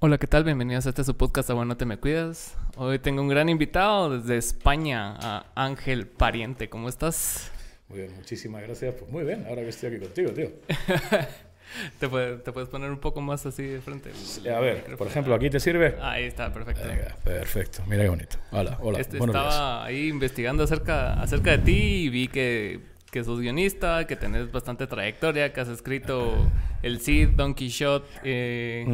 [0.00, 0.44] Hola, ¿qué tal?
[0.44, 2.56] Bienvenidos a este su podcast, Bueno, te me cuidas.
[2.76, 6.68] Hoy tengo un gran invitado desde España, a Ángel Pariente.
[6.68, 7.50] ¿Cómo estás?
[7.88, 8.94] Muy bien, muchísimas gracias.
[8.94, 10.50] Pues muy bien, ahora que estoy aquí contigo, tío.
[11.98, 14.12] ¿Te, puedes poner un poco más así de frente?
[14.48, 15.96] a ver, por ejemplo, ¿aquí te sirve?
[16.00, 16.82] Ahí está, perfecto.
[17.24, 18.36] perfecto, mira qué bonito.
[18.52, 19.00] Hola, hola.
[19.00, 24.14] Este, estaba ahí investigando acerca, acerca de ti y vi que, que sos guionista, que
[24.14, 26.52] tenés bastante trayectoria, que has escrito
[26.84, 28.86] El Cid, Don Quixote, eh,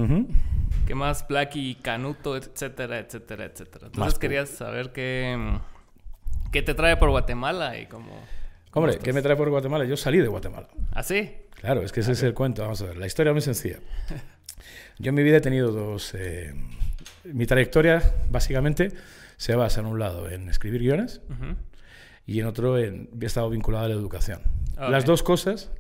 [0.87, 1.27] ¿qué más?
[1.27, 3.87] Blacky, Canuto, etcétera, etcétera, etcétera.
[3.87, 5.59] Entonces querías saber qué,
[6.53, 8.13] qué te trae por Guatemala y cómo...
[8.73, 9.85] Hombre, ¿qué me trae por Guatemala?
[9.85, 10.69] Yo salí de Guatemala.
[10.93, 11.33] ¿Ah, sí?
[11.61, 12.63] Claro, es que ese es el cuento.
[12.63, 13.79] Vamos a ver, la historia es muy sencilla.
[14.99, 16.15] Yo en mi vida he tenido dos...
[16.15, 16.53] Eh,
[17.25, 18.93] mi trayectoria, básicamente,
[19.37, 21.21] se basa en un lado en escribir guiones
[22.27, 24.43] y en otro en, he estado vinculado a la educación.
[24.77, 25.71] Las dos cosas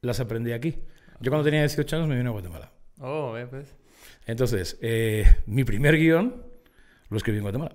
[0.00, 0.78] las aprendí aquí.
[1.20, 2.70] Yo cuando tenía 18 años me vine a Guatemala.
[3.00, 3.74] Oh, pues.
[4.28, 6.44] Entonces, eh, mi primer guion
[7.08, 7.74] lo escribí en Guatemala.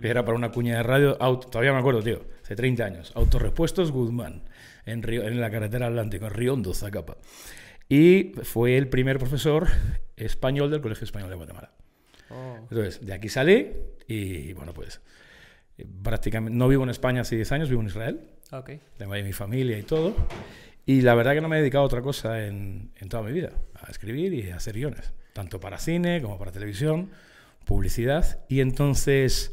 [0.00, 3.12] Era para una cuña de radio, todavía me acuerdo, tío, hace 30 años.
[3.16, 4.44] Autorepuestos Guzmán,
[4.86, 7.16] en, Río, en la carretera Atlántico, en Riondo, Zacapa.
[7.88, 9.66] Y fue el primer profesor
[10.16, 11.72] español del Colegio Español de Guatemala.
[12.30, 12.58] Oh.
[12.70, 13.72] Entonces, de aquí salí
[14.06, 15.00] y, bueno, pues
[16.04, 18.20] prácticamente no vivo en España hace 10 años, vivo en Israel.
[18.52, 18.78] Okay.
[18.98, 20.14] Tengo ahí mi familia y todo.
[20.86, 23.32] Y la verdad que no me he dedicado a otra cosa en, en toda mi
[23.32, 27.10] vida, a escribir y a hacer guiones, tanto para cine como para televisión
[27.64, 28.40] publicidad.
[28.48, 29.52] Y entonces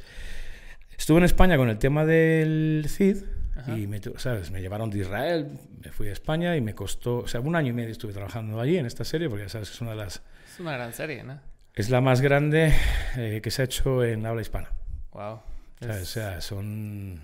[0.97, 3.23] estuve en España con el tema del CID
[3.67, 4.51] y me, ¿sabes?
[4.51, 7.69] me llevaron de Israel, me fui a España y me costó, o sea, un año
[7.69, 10.21] y medio estuve trabajando allí en esta serie porque ya sabes es una de las...
[10.45, 11.39] Es una gran serie, ¿no?
[11.73, 12.73] Es la más grande
[13.17, 14.71] eh, que se ha hecho en habla hispana.
[15.11, 15.41] Wow.
[15.81, 17.21] O sea, son...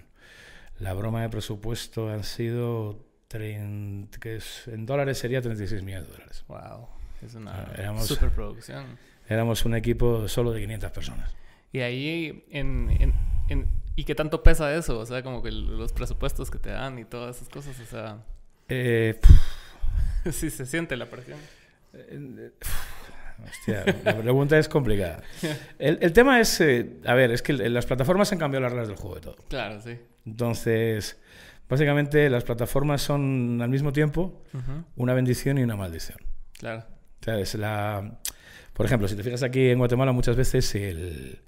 [0.79, 3.05] La broma de presupuesto han sido...
[3.29, 6.45] que es, en dólares sería 36 millones de dólares.
[6.47, 6.94] Wow.
[7.25, 11.35] Es una superproducción éramos un equipo solo de 500 personas.
[11.71, 13.13] Y ahí, en,
[13.49, 14.99] en, ¿y qué tanto pesa eso?
[14.99, 18.23] O sea, como que los presupuestos que te dan y todas esas cosas, o sea...
[18.69, 19.19] Eh,
[20.31, 21.37] sí, se siente la presión.
[21.93, 22.51] Eh,
[23.43, 25.21] hostia, la pregunta es complicada.
[25.77, 28.87] El, el tema es, eh, a ver, es que las plataformas han cambiado las reglas
[28.87, 29.35] del juego de todo.
[29.49, 29.99] Claro, sí.
[30.25, 31.19] Entonces,
[31.69, 34.43] básicamente las plataformas son al mismo tiempo
[34.95, 36.19] una bendición y una maldición.
[36.57, 36.94] Claro.
[37.21, 38.19] O sea, es la
[38.75, 41.39] por ejemplo, si te fijas aquí en Guatemala, muchas veces el,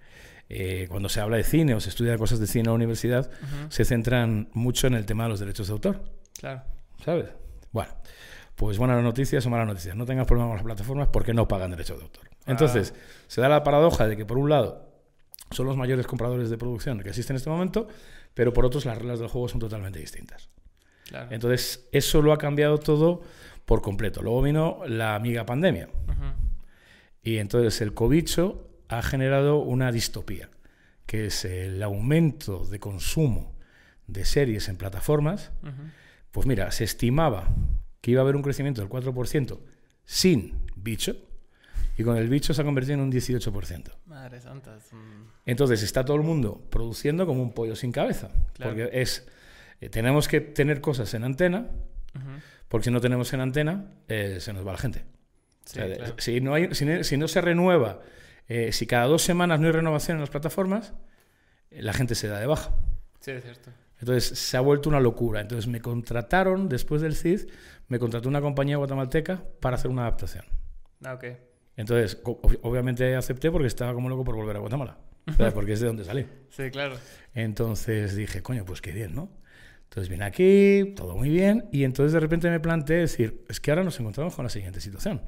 [0.47, 3.29] eh, cuando se habla de cine o se estudia cosas de cine en la universidad,
[3.67, 6.01] se centran mucho en el tema de los derechos de autor.
[6.39, 6.63] Claro.
[7.03, 7.25] ¿Sabes?
[7.73, 7.91] Bueno,
[8.55, 9.93] pues buenas noticias o malas noticias.
[9.93, 12.29] No tengas problemas con las plataformas porque no pagan derechos de autor.
[12.31, 12.51] Ah.
[12.51, 12.93] Entonces,
[13.27, 14.89] se da la paradoja de que, por un lado,
[15.51, 17.89] son los mayores compradores de producción que existen en este momento,
[18.33, 20.47] pero por otros, las reglas del juego son totalmente distintas.
[21.09, 21.27] Claro.
[21.31, 23.23] Entonces, eso lo ha cambiado todo
[23.67, 24.23] por completo.
[24.23, 25.89] Luego vino la amiga pandemia.
[27.21, 30.49] Y entonces el cobicho ha generado una distopía,
[31.05, 33.53] que es el aumento de consumo
[34.07, 35.51] de series en plataformas.
[36.31, 37.49] Pues mira, se estimaba
[37.99, 39.59] que iba a haber un crecimiento del 4%
[40.05, 41.17] sin bicho,
[41.97, 43.91] y con el bicho se ha convertido en un 18%.
[44.05, 44.79] Madre santa.
[45.45, 48.29] Entonces está todo el mundo produciendo como un pollo sin cabeza.
[48.57, 49.27] Porque es.
[49.81, 51.67] Eh, tenemos que tener cosas en antena,
[52.67, 55.05] porque si no tenemos en antena, eh, se nos va la gente
[56.17, 57.99] si, no hay, si, no se renueva,
[58.47, 60.93] eh, si cada dos semanas no hay renovación en las plataformas,
[61.71, 62.73] eh, la gente se da de baja.
[63.19, 63.71] Sí, es cierto.
[63.99, 65.41] Entonces se ha vuelto una locura.
[65.41, 67.49] Entonces me contrataron, después del CID,
[67.87, 70.45] me contrató una compañía guatemalteca para hacer una adaptación.
[71.03, 71.25] Ah, ok.
[71.75, 74.97] Entonces, obviamente acepté porque estaba como loco por volver a Guatemala.
[75.53, 76.25] Porque es de donde salí.
[76.47, 76.95] Sí, claro.
[77.33, 79.29] Entonces dije, coño, pues qué bien, ¿no?
[79.89, 83.71] Entonces vine aquí, todo muy bien, y entonces de repente me planteé decir, es que
[83.71, 85.21] ahora nos encontramos con la siguiente situación.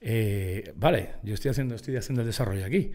[0.00, 2.92] Eh, vale, yo estoy haciendo, estoy haciendo el desarrollo aquí,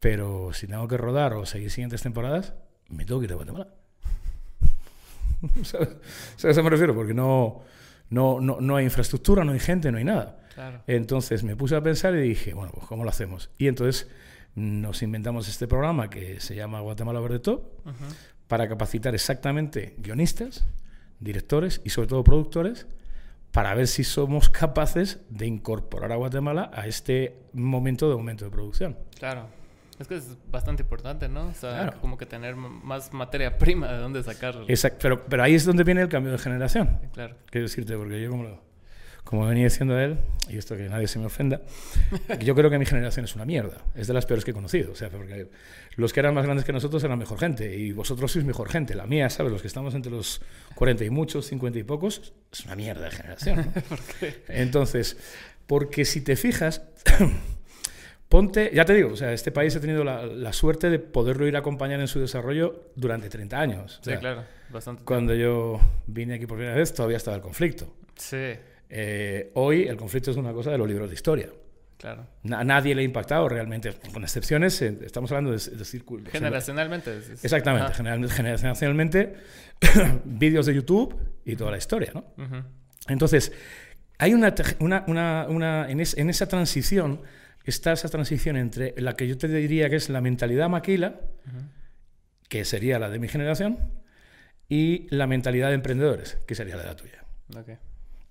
[0.00, 2.54] pero si tengo que rodar o seguir siguientes temporadas,
[2.88, 3.68] me tengo que ir a Guatemala.
[5.62, 5.96] ¿Sabes?
[6.44, 6.94] a eso me refiero?
[6.94, 7.62] Porque no,
[8.10, 10.40] no, no, no, hay infraestructura, no hay gente, no hay nada.
[10.86, 13.50] Entonces me puse a pensar y dije, bueno, pues ¿cómo lo hacemos?
[13.58, 14.08] Y entonces
[14.54, 17.62] nos inventamos este programa que se llama Guatemala Verde Top
[18.48, 20.66] para capacitar exactamente guionistas,
[21.20, 22.86] directores y sobre todo productores
[23.52, 28.50] para ver si somos capaces de incorporar a Guatemala a este momento de aumento de
[28.50, 28.98] producción.
[29.18, 29.48] Claro.
[29.98, 31.46] Es que es bastante importante, ¿no?
[31.46, 34.66] O sea, como que tener más materia prima de dónde sacarlo.
[34.68, 37.00] Exacto, pero, pero ahí es donde viene el cambio de generación.
[37.14, 37.36] Claro.
[37.46, 38.65] Quiero decirte, porque yo como lo,
[39.26, 40.18] como venía diciendo él,
[40.48, 41.60] y esto que nadie se me ofenda,
[42.40, 43.78] yo creo que mi generación es una mierda.
[43.96, 44.92] Es de las peores que he conocido.
[44.92, 45.48] O sea, porque
[45.96, 48.94] los que eran más grandes que nosotros eran mejor gente, y vosotros sois mejor gente.
[48.94, 49.50] La mía, ¿sabes?
[49.50, 50.40] Los que estamos entre los
[50.76, 53.72] 40 y muchos, 50 y pocos, es una mierda de generación.
[53.88, 54.44] ¿Por qué?
[54.46, 55.16] Entonces,
[55.66, 56.82] porque si te fijas,
[58.28, 61.56] Ponte, ya te digo, o sea, este país ha tenido la, suerte de poderlo ir
[61.56, 64.00] a acompañar en su desarrollo durante 30 años.
[64.02, 65.04] sí, claro, bastante.
[65.04, 67.92] Cuando yo vine aquí por primera vez todavía estaba el conflicto.
[68.16, 68.54] Sí.
[68.88, 71.48] Eh, hoy el conflicto es una cosa de los libros de historia.
[71.98, 72.26] Claro.
[72.52, 76.30] A nadie le ha impactado realmente, con excepciones, eh, estamos hablando de, de círculos.
[76.30, 77.20] Generacionalmente.
[77.42, 77.94] Exactamente,
[78.28, 79.34] generacionalmente,
[80.24, 82.24] vídeos de YouTube y toda la historia, ¿no?
[83.08, 83.52] Entonces,
[84.18, 87.22] hay una, una, una, en, esa transición,
[87.64, 91.20] está esa transición entre la que yo te diría que es la mentalidad maquila,
[92.48, 93.78] que sería la de mi generación,
[94.68, 97.24] y la mentalidad de emprendedores, que sería la de la tuya.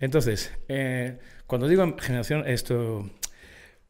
[0.06, 1.18] Entonces, eh,
[1.48, 3.10] cuando digo generación, esto,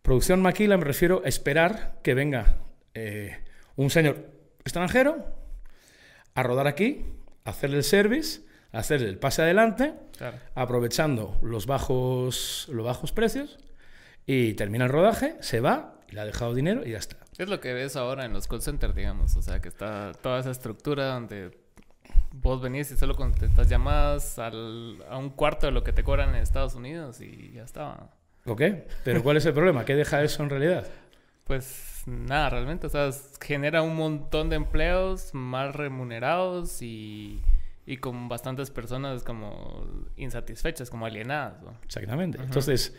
[0.02, 2.56] producción maquila, me refiero a esperar que venga
[2.94, 3.44] eh,
[3.76, 4.32] un señor
[4.62, 5.26] extranjero
[6.34, 7.06] a rodar aquí,
[7.44, 9.94] a hacerle el service, a hacerle el pase adelante,
[10.54, 13.60] aprovechando los bajos, los bajos precios,
[14.26, 17.18] y termina el rodaje, se va, le ha dejado dinero y ya está.
[17.38, 20.40] Es lo que ves ahora en los call centers, digamos, o sea, que está toda
[20.40, 21.65] esa estructura donde
[22.42, 26.30] vos venís y solo contestas llamadas al, a un cuarto de lo que te cobran
[26.30, 28.10] en Estados Unidos y ya está.
[28.46, 28.62] Ok,
[29.04, 29.86] pero ¿cuál es el problema?
[29.86, 30.88] ¿Qué deja eso en realidad?
[31.46, 33.10] Pues nada, realmente, o sea,
[33.42, 37.42] genera un montón de empleos más remunerados y,
[37.86, 39.86] y con bastantes personas como
[40.18, 41.56] insatisfechas, como alienadas.
[41.84, 42.40] Exactamente.
[42.42, 42.96] Entonces,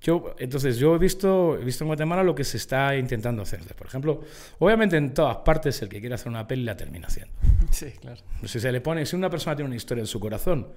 [0.00, 3.60] yo, entonces, yo he visto, he visto en Guatemala lo que se está intentando hacer.
[3.74, 4.22] Por ejemplo,
[4.58, 7.32] obviamente en todas partes el que quiere hacer una peli la termina haciendo.
[7.70, 8.20] Sí, claro.
[8.44, 10.68] Si se le pone, si una persona tiene una historia en su corazón,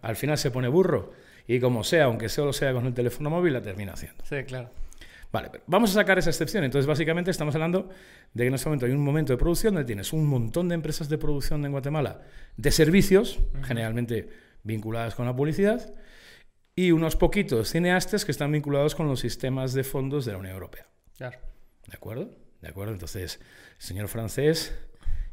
[0.00, 1.12] al final se pone burro
[1.48, 4.22] y como sea, aunque solo sea con el teléfono móvil, la termina haciendo.
[4.24, 4.70] Sí, claro.
[5.36, 6.64] Vale, vamos a sacar esa excepción.
[6.64, 7.90] Entonces, básicamente estamos hablando
[8.32, 10.74] de que en este momento hay un momento de producción donde tienes un montón de
[10.74, 12.22] empresas de producción en Guatemala
[12.56, 14.30] de servicios, generalmente
[14.62, 15.92] vinculadas con la publicidad,
[16.74, 20.54] y unos poquitos cineastas que están vinculados con los sistemas de fondos de la Unión
[20.54, 20.86] Europea.
[21.18, 21.38] Claro.
[21.86, 22.34] ¿De acuerdo?
[22.62, 22.94] ¿De acuerdo?
[22.94, 23.38] Entonces,
[23.78, 24.74] el señor francés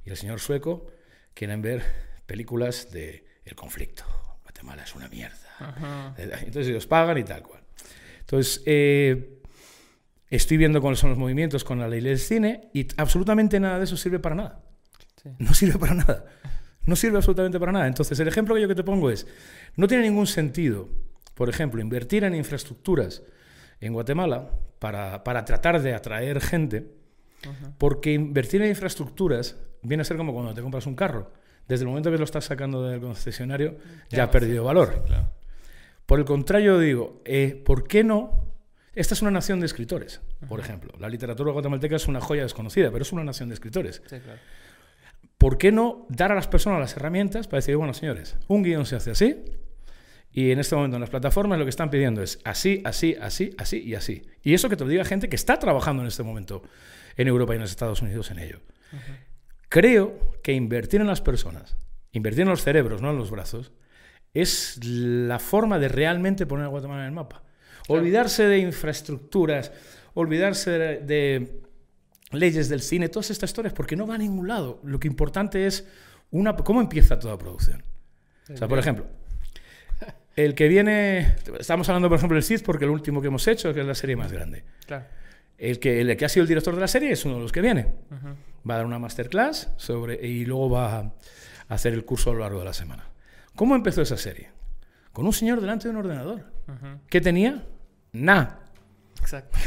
[0.04, 0.86] y el señor sueco
[1.34, 1.82] quieren ver
[2.26, 4.04] películas de el conflicto.
[4.44, 5.38] Guatemala es una mierda.
[6.18, 7.62] Entonces ellos pagan y tal cual.
[8.20, 9.40] Entonces, eh,
[10.36, 13.86] estoy viendo cuáles son los movimientos con la ley del cine y absolutamente nada de
[13.86, 14.64] eso sirve para nada.
[15.40, 16.26] No sirve para nada.
[16.86, 17.88] No sirve absolutamente para nada.
[17.88, 19.26] Entonces, el ejemplo que yo que te pongo es,
[19.78, 20.90] no tiene ningún sentido
[21.34, 23.24] por ejemplo, invertir en infraestructuras
[23.80, 24.50] en Guatemala
[24.80, 26.92] para, para tratar de atraer gente,
[27.78, 31.32] porque invertir en infraestructuras viene a ser como cuando te compras un carro.
[31.68, 33.78] Desde el momento que lo estás sacando del concesionario,
[34.10, 35.04] ya, ha perdido valor.
[36.06, 38.53] Por el contrario, digo, eh, ¿por qué no?
[38.96, 40.94] Esta es una nación de escritores, por ejemplo.
[41.00, 44.02] La literatura guatemalteca es una joya desconocida, pero es una nación de escritores.
[45.38, 48.86] ¿Por qué no dar a las personas las herramientas para decir, bueno, señores, un guion
[48.86, 49.44] se hace así,
[50.32, 53.52] y en este momento en las plataformas lo que están pidiendo es así, así, así,
[53.58, 54.24] así y así.
[54.42, 56.64] Y eso que te lo diga gente que está trabajando en este momento
[57.16, 58.60] en Europa y en los Estados Unidos en ello.
[59.70, 61.78] Creo que invertir en las personas,
[62.12, 63.72] invertir en los cerebros, no en los brazos,
[64.34, 67.44] es la forma de realmente poner a Guatemala en el mapa.
[67.88, 69.72] Olvidarse de infraestructuras,
[70.14, 71.62] olvidarse de,
[72.32, 74.80] leyes del cine, todas estas historias, porque no va a ningún lado.
[74.84, 75.88] Lo que importante es
[76.32, 77.84] una, cómo empieza toda producción.
[78.52, 79.06] O sea, por ejemplo,
[80.36, 83.74] el que viene, estamos hablando por ejemplo del CID porque el último que hemos hecho,
[83.74, 84.64] que es la serie más grande.
[84.86, 85.06] Claro.
[85.58, 87.52] El que, el que ha sido el director de la serie es uno de los
[87.52, 87.88] que viene.
[88.70, 91.14] Va a dar una masterclass sobre, y luego va a
[91.70, 93.10] hacer el curso a lo largo de la semana.
[93.56, 94.50] ¿Cómo empezó esa serie?
[95.12, 96.46] Con un señor delante de un ordenador.
[97.10, 97.64] ¿Qué tenía?
[98.14, 98.60] Nada.
[99.20, 99.58] Exacto.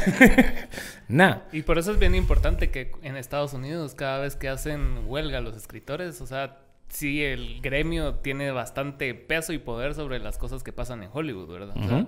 [1.07, 1.47] Nada.
[1.51, 5.41] Y por eso es bien importante que en Estados Unidos, cada vez que hacen huelga
[5.41, 10.63] los escritores, o sea, sí el gremio tiene bastante peso y poder sobre las cosas
[10.63, 12.07] que pasan en Hollywood, ¿verdad?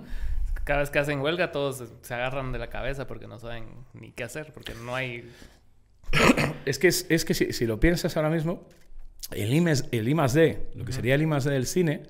[0.64, 4.12] cada vez que hacen huelga todos se agarran de la cabeza porque no saben ni
[4.12, 5.28] qué hacer, porque no hay...
[6.64, 8.66] es que, es, que si, lo piensas ahora mismo,
[9.32, 12.02] el I, el I D, lo que sería el I D del cine,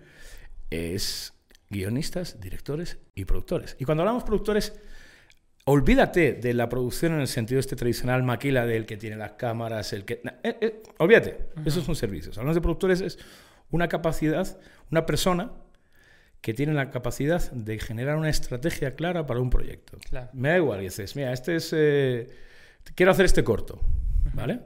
[0.71, 1.33] es
[1.71, 3.77] guionistas, directores y productores.
[3.79, 4.75] Y cuando hablamos productores,
[5.65, 9.93] Olvídate de la producción en el sentido este tradicional maquila del que tiene las cámaras,
[9.93, 10.23] el que...
[10.43, 12.39] Eh, eh, olvídate, esos son servicios.
[12.39, 13.19] Hablamos de productores es
[13.71, 14.59] una capacidad,
[14.91, 15.53] una persona
[16.41, 19.99] que tiene la capacidad de generar una estrategia clara para un proyecto.
[20.33, 21.71] Me da igual, dices, mira, este es...
[21.73, 22.29] Eh,
[22.95, 23.81] quiero hacer este corto,
[24.33, 24.61] ¿vale?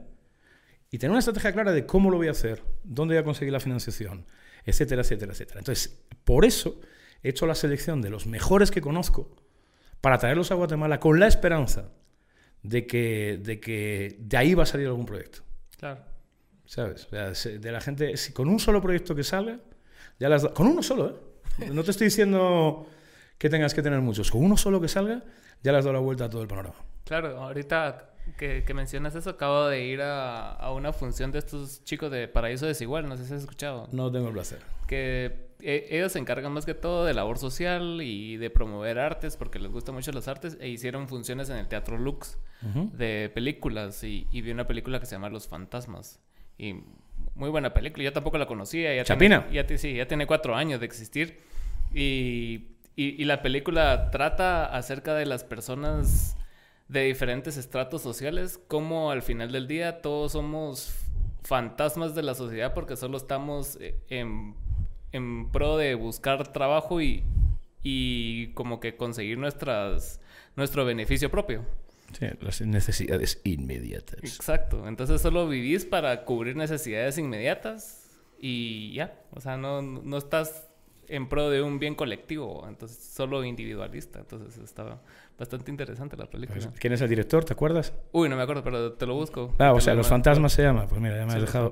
[0.89, 3.51] Y tener una estrategia clara de cómo lo voy a hacer, dónde voy a conseguir
[3.51, 4.25] la financiación,
[4.63, 5.59] etcétera, etcétera, etcétera.
[5.59, 6.79] Entonces, por eso
[7.25, 9.35] he hecho la selección de los mejores que conozco
[9.99, 11.89] para traerlos a Guatemala con la esperanza
[12.61, 15.39] de que de, que de ahí va a salir algún proyecto.
[15.79, 16.01] Claro.
[16.65, 17.07] ¿Sabes?
[17.11, 19.59] de la gente, si con un solo proyecto que salga,
[20.19, 21.09] ya las con uno solo,
[21.59, 21.69] ¿eh?
[21.71, 22.87] No te estoy diciendo
[23.37, 25.23] que tengas que tener muchos, con uno solo que salga,
[25.63, 26.75] ya le has dado la vuelta a todo el panorama.
[27.05, 32.27] Claro, ahorita que, mencionas eso, acabo de ir a, una función de estos chicos de
[32.27, 33.87] Paraíso Desigual, no sé si has escuchado.
[33.91, 34.59] No tengo el placer.
[34.87, 39.37] Que e, ellos se encargan más que todo de labor social y de promover artes,
[39.37, 42.37] porque les gustan mucho las artes, e hicieron funciones en el Teatro Lux
[42.93, 46.19] de películas, y, vi una película que se llama Los Fantasmas.
[46.57, 46.75] Y
[47.35, 48.95] muy buena película, yo tampoco la conocía.
[48.95, 49.47] Ya ¿Chapina?
[49.51, 51.37] ya, sí, ya tiene cuatro años de existir.
[51.93, 56.35] Y, y, y la película trata acerca de las personas
[56.87, 60.95] de diferentes estratos sociales, como al final del día todos somos
[61.43, 64.55] fantasmas de la sociedad porque solo estamos eh, en,
[65.11, 67.23] en pro de buscar trabajo y,
[67.83, 70.19] y como que conseguir nuestras,
[70.55, 71.65] nuestro beneficio propio.
[72.17, 74.19] Sí, las necesidades inmediatas.
[74.23, 74.87] Exacto.
[74.87, 79.19] Entonces solo vivís para cubrir necesidades inmediatas y ya.
[79.31, 80.67] O sea, no, no estás
[81.07, 84.19] en pro de un bien colectivo, entonces solo individualista.
[84.19, 85.01] Entonces estaba
[85.37, 86.59] bastante interesante la película.
[86.59, 87.43] Pues, ¿Quién es el director?
[87.45, 87.93] ¿Te acuerdas?
[88.11, 89.53] Uy, no me acuerdo, pero te lo busco.
[89.59, 90.87] Ah, o sea, Los Fantasmas se llama.
[90.87, 91.71] Pues mira, ya me has dejado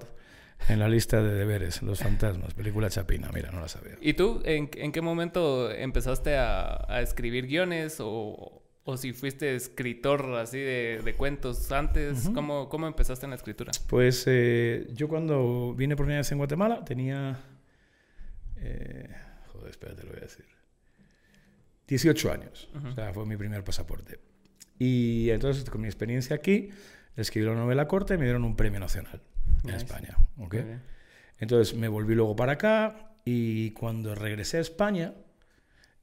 [0.70, 1.82] en la lista de deberes.
[1.82, 3.30] Los Fantasmas, película chapina.
[3.34, 3.98] Mira, no la sabía.
[4.02, 9.56] ¿Y tú en, en qué momento empezaste a, a escribir guiones o, o, si fuiste
[9.56, 12.30] escritor así de, de cuentos antes?
[12.34, 13.72] ¿Cómo, ¿Cómo, empezaste en la escritura?
[13.88, 17.40] Pues eh, yo cuando vine por primera vez en Guatemala tenía...
[18.58, 19.10] Eh,
[19.52, 20.46] joder, espérate, lo voy a decir.
[21.88, 22.70] 18 años.
[22.92, 24.20] O sea, fue mi primer pasaporte.
[24.80, 26.70] Y entonces, con mi experiencia aquí,
[27.16, 29.22] escribí la novela corta y me dieron un premio nacional
[29.64, 30.18] en España.
[30.38, 30.80] ¿okay?
[31.40, 35.14] Entonces, me volví luego para acá y cuando regresé a España,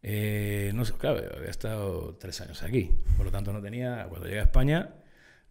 [0.03, 2.91] eh, no sé, claro, había estado tres años aquí.
[3.17, 4.95] Por lo tanto, no tenía, cuando llegué a España,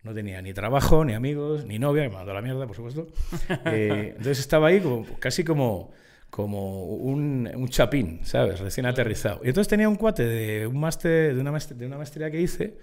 [0.04, 3.08] no tenía ni trabajo, ni amigos, ni novia, que me mandó la mierda, por supuesto.
[3.66, 5.92] Eh, entonces estaba ahí como, casi como
[6.30, 8.60] como un, un, chapín, ¿sabes?
[8.60, 9.42] Recién aterrizado.
[9.44, 12.40] Y entonces tenía un cuate de, un máster, de, una maestría, de una maestría que
[12.40, 12.78] hice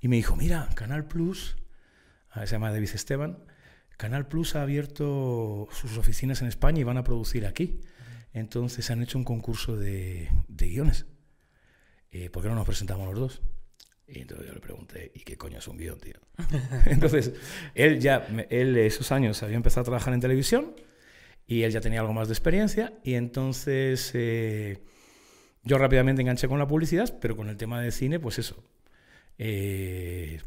[0.00, 1.56] y me dijo, mira, Canal Plus,
[2.34, 3.38] se llama David Esteban,
[3.96, 7.80] Canal Plus ha abierto sus oficinas en España y van a producir aquí.
[8.32, 11.06] Entonces han hecho un concurso de, de guiones.
[12.10, 13.42] Eh, ¿Por qué no nos presentamos los dos?
[14.06, 16.14] Y entonces yo le pregunté, ¿y qué coño es un guion, tío?
[16.86, 17.32] entonces,
[17.74, 20.74] él ya, él esos años había empezado a trabajar en televisión
[21.46, 24.82] y él ya tenía algo más de experiencia y entonces eh,
[25.62, 28.62] yo rápidamente enganché con la publicidad, pero con el tema de cine, pues eso.
[29.38, 30.40] Eh,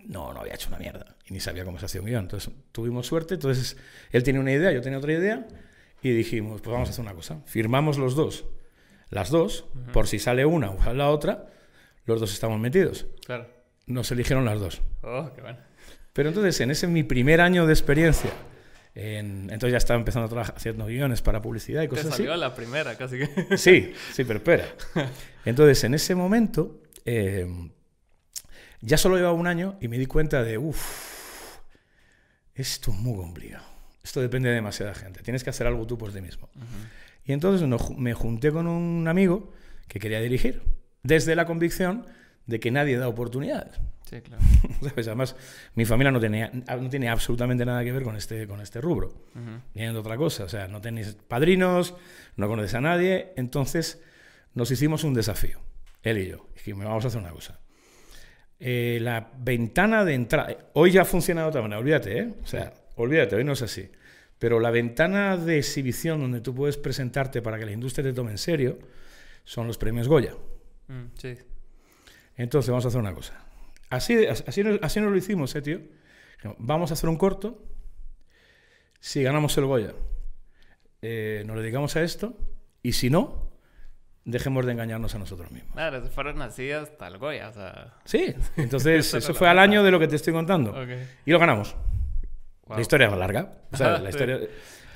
[0.00, 2.24] no, no había hecho una mierda y ni sabía cómo se hacía un guion.
[2.24, 3.76] Entonces tuvimos suerte, entonces
[4.10, 5.46] él tenía una idea, yo tenía otra idea
[6.02, 7.40] y dijimos, pues vamos a hacer una cosa.
[7.46, 8.44] Firmamos los dos,
[9.08, 11.46] las dos, por si sale una o sale la otra,
[12.04, 13.06] los dos estamos metidos.
[13.24, 13.48] Claro.
[13.86, 14.82] Nos eligieron las dos.
[15.02, 15.58] Oh, qué bueno.
[16.12, 18.30] Pero entonces, en ese mi primer año de experiencia,
[18.94, 22.40] entonces ya estaba empezando a trabajar haciendo guiones para publicidad y cosas Te salió así.
[22.40, 23.56] la primera, casi que.
[23.56, 24.66] Sí, sí, pero espera.
[25.44, 27.46] Entonces, en ese momento, eh,
[28.80, 31.58] ya solo llevaba un año y me di cuenta de, uff,
[32.54, 33.64] esto es muy complicado.
[34.02, 35.22] Esto depende de demasiada gente.
[35.22, 36.48] Tienes que hacer algo tú por ti mismo.
[37.24, 39.52] Y entonces me junté con un amigo
[39.88, 40.62] que quería dirigir,
[41.02, 42.06] desde la convicción
[42.46, 43.80] de que nadie da oportunidades.
[44.08, 44.42] Sí, claro.
[44.96, 45.34] Además,
[45.74, 49.14] mi familia no, tenía, no tiene absolutamente nada que ver con este, con este rubro.
[49.74, 50.44] Vienen de otra cosa.
[50.44, 51.94] O sea, no tenéis padrinos,
[52.36, 53.32] no conoces a nadie.
[53.36, 54.02] Entonces,
[54.52, 55.60] nos hicimos un desafío,
[56.02, 56.48] él y yo.
[56.54, 57.60] Dijimos, vamos a hacer una cosa.
[58.60, 60.56] Eh, la ventana de entrada...
[60.74, 62.34] Hoy ya ha funcionado de otra manera, olvídate, ¿eh?
[62.42, 63.90] O sea, olvídate, hoy no es así.
[64.38, 68.32] Pero la ventana de exhibición donde tú puedes presentarte para que la industria te tome
[68.32, 68.78] en serio
[69.44, 70.34] son los premios Goya.
[70.88, 71.34] Mm, sí.
[72.36, 73.34] Entonces, vamos a hacer una cosa.
[73.90, 75.80] Así, así, así nos lo hicimos, ¿eh, tío?
[76.58, 77.62] Vamos a hacer un corto.
[79.00, 79.94] Si ganamos el Goya,
[81.02, 82.36] eh, nos dedicamos a esto.
[82.82, 83.50] Y si no,
[84.24, 85.72] dejemos de engañarnos a nosotros mismos.
[85.72, 87.94] Claro, fueron así hasta el Goya, o sea...
[88.04, 90.74] Sí, entonces eso fue al año de lo que te estoy contando.
[91.24, 91.76] Y lo ganamos.
[92.68, 93.52] La historia es más larga.
[93.72, 94.40] O sea, la, historia,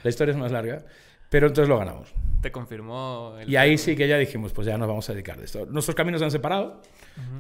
[0.03, 0.85] la historia es más larga.
[1.29, 2.13] Pero entonces lo ganamos.
[2.41, 3.35] Te confirmó.
[3.47, 5.67] y ahí sí que ya dijimos, pues ya nos vamos a dedicar de esto.
[5.67, 6.83] Nuestros caminos se han separado.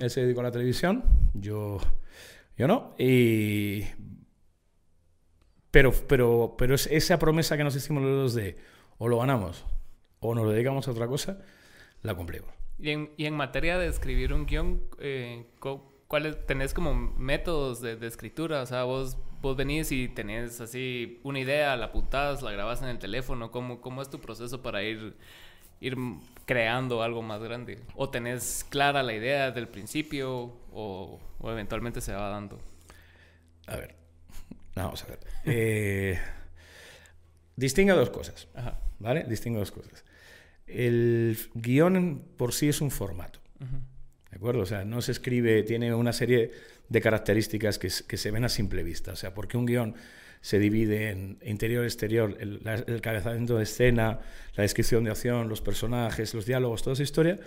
[0.00, 1.78] Él se dedicó a la televisión, yo,
[2.56, 2.94] yo no.
[2.98, 3.84] Y...
[5.70, 8.56] Pero, pero, pero es esa promesa que nos hicimos los dos de
[8.96, 9.64] o lo ganamos
[10.20, 11.38] o nos dedicamos a otra cosa,
[12.02, 12.50] la cumplimos.
[12.78, 15.46] Y en, y en materia de escribir un guion, eh,
[16.06, 18.62] ¿cuáles tenés como métodos de, de, escritura?
[18.62, 22.88] O sea, vos, vos venís y tenés así una idea, la apuntás, la grabás en
[22.88, 23.50] el teléfono.
[23.50, 25.16] ¿Cómo, cómo es tu proceso para ir,
[25.80, 25.96] ir
[26.44, 27.80] creando algo más grande?
[27.94, 32.58] ¿O tenés clara la idea desde el principio o, eventualmente se va dando?
[33.66, 33.94] A ver,
[34.74, 35.20] vamos a ver.
[35.44, 36.18] Eh,
[37.56, 38.48] distinga dos cosas,
[38.98, 39.24] ¿vale?
[39.24, 40.04] Distinga dos cosas.
[40.66, 43.40] El guion por sí es un formato.
[44.30, 44.60] ¿De acuerdo?
[44.60, 46.52] O sea, no se escribe, tiene una serie
[46.88, 49.12] de características que, que se ven a simple vista.
[49.12, 49.94] O sea, porque un guion
[50.40, 54.20] se divide en interior-exterior, el, el, cabezamiento de escena,
[54.54, 57.38] la descripción de acción, los personajes, los diálogos, toda esa historia,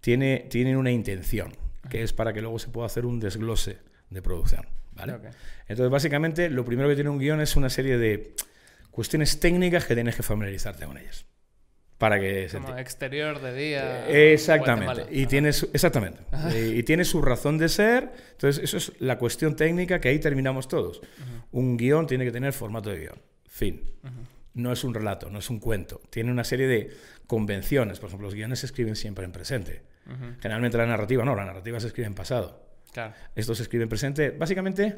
[0.00, 1.52] tiene, tiene una intención,
[1.88, 3.78] que es para que luego se pueda hacer un desglose
[4.10, 4.66] de producción.
[4.92, 5.14] ¿vale?
[5.68, 8.34] Entonces, básicamente, lo primero que tiene un guion es una serie de
[8.90, 11.24] cuestiones técnicas que tienes que familiarizarte con ellas.
[12.02, 14.08] Para que Como exterior de día.
[14.08, 15.06] Eh, exactamente.
[15.12, 16.18] Y tiene, su, exactamente.
[16.52, 18.10] y tiene su razón de ser.
[18.32, 21.00] Entonces, eso es la cuestión técnica que ahí terminamos todos.
[21.52, 23.22] Un guion tiene que tener formato de guion.
[23.46, 23.84] Fin.
[24.54, 26.00] No es un relato, no es un cuento.
[26.10, 26.90] Tiene una serie de
[27.28, 28.00] convenciones.
[28.00, 29.82] Por ejemplo, los guiones se escriben siempre en presente.
[30.40, 32.66] Generalmente la narrativa no, la narrativa se escribe en pasado.
[32.90, 33.14] Claro.
[33.36, 34.30] Esto se escribe en presente.
[34.30, 34.96] Básicamente,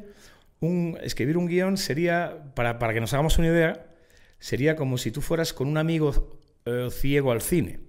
[0.61, 3.89] un, escribir un guion sería, para, para que nos hagamos una idea,
[4.39, 7.81] sería como si tú fueras con un amigo eh, ciego al cine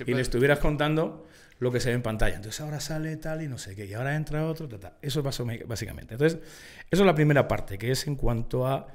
[0.00, 0.22] y le pues.
[0.22, 1.26] estuvieras contando
[1.58, 2.36] lo que se ve en pantalla.
[2.36, 4.94] Entonces ahora sale tal y no sé qué, y ahora entra otro, tal, tal.
[5.00, 6.14] Eso es básicamente.
[6.14, 6.38] Entonces,
[6.90, 8.88] eso es la primera parte, que es en cuanto a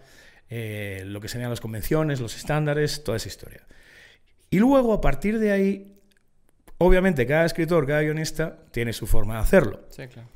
[0.50, 3.66] eh, lo que serían las convenciones, los estándares, toda esa historia.
[4.50, 5.98] Y luego, a partir de ahí,
[6.78, 9.86] obviamente cada escritor, cada guionista tiene su forma de hacerlo.
[9.90, 10.28] Sí, claro.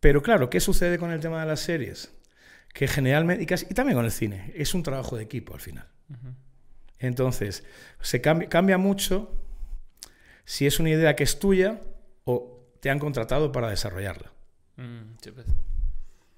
[0.00, 2.12] Pero claro, ¿qué sucede con el tema de las series?
[2.74, 5.60] Que generalmente, y, casi, y también con el cine, es un trabajo de equipo al
[5.60, 5.88] final.
[6.98, 7.64] Entonces,
[8.00, 9.30] se cambia, cambia mucho
[10.44, 11.80] si es una idea que es tuya
[12.24, 14.32] o te han contratado para desarrollarla.
[14.76, 15.46] Mm, pues.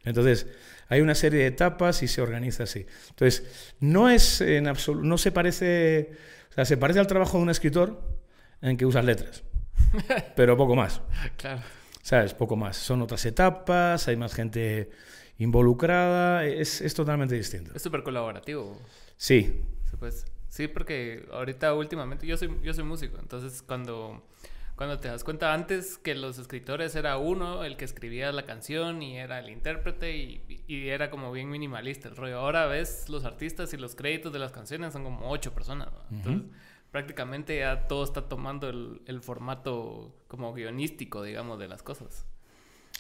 [0.05, 0.47] Entonces,
[0.89, 2.87] hay una serie de etapas y se organiza así.
[3.11, 6.13] Entonces, no es en absoluto, no se parece,
[6.51, 8.01] o sea, se parece al trabajo de un escritor
[8.63, 9.43] en que usas letras,
[10.37, 11.01] pero poco más.
[11.37, 11.63] Claro.
[12.03, 12.35] ¿Sabes?
[12.35, 12.77] Poco más.
[12.77, 14.91] Son otras etapas, hay más gente
[15.39, 17.73] involucrada, es, es totalmente distinto.
[17.75, 18.81] Es súper colaborativo.
[19.17, 19.65] Sí.
[19.99, 20.25] Pues,
[20.57, 24.23] sí, porque ahorita últimamente, yo soy, yo soy músico, entonces cuando,
[24.75, 29.03] cuando te das cuenta antes que los escritores era uno el que escribía la canción
[29.03, 32.39] y era el intérprete y, y era como bien minimalista el rollo.
[32.39, 35.89] Ahora ves los artistas y los créditos de las canciones son como ocho personas.
[36.11, 36.51] Entonces,
[36.91, 42.25] prácticamente ya todo está tomando el, el, formato como guionístico, digamos, de las cosas.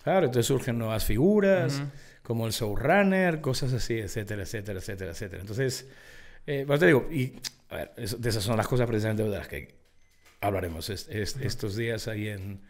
[0.03, 1.83] Claro, entonces surgen nuevas figuras,
[2.23, 5.41] como el showrunner, cosas así, etcétera, etcétera, etcétera, etcétera.
[5.41, 5.89] Entonces,
[6.47, 9.49] eh, pues te digo, y a ver, de esas son las cosas precisamente de las
[9.49, 9.75] que
[10.41, 12.63] hablaremos estos días ahí en,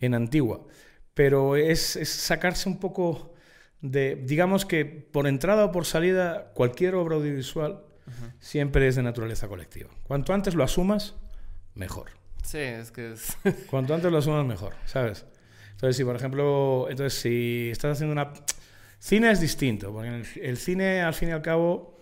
[0.00, 0.66] en Antigua.
[1.14, 3.34] Pero es, es sacarse un poco
[3.80, 7.84] de, digamos que por entrada o por salida, cualquier obra audiovisual
[8.40, 9.90] siempre es de naturaleza colectiva.
[10.04, 11.14] Cuanto antes lo asumas,
[11.74, 12.10] mejor.
[12.42, 13.36] Sí, es que es...
[13.70, 15.24] Cuanto antes lo asumas, mejor, ¿sabes?
[15.72, 18.32] Entonces, si por ejemplo, entonces si estás haciendo una...
[18.98, 21.98] Cine es distinto, porque el, cine, al fin y al cabo,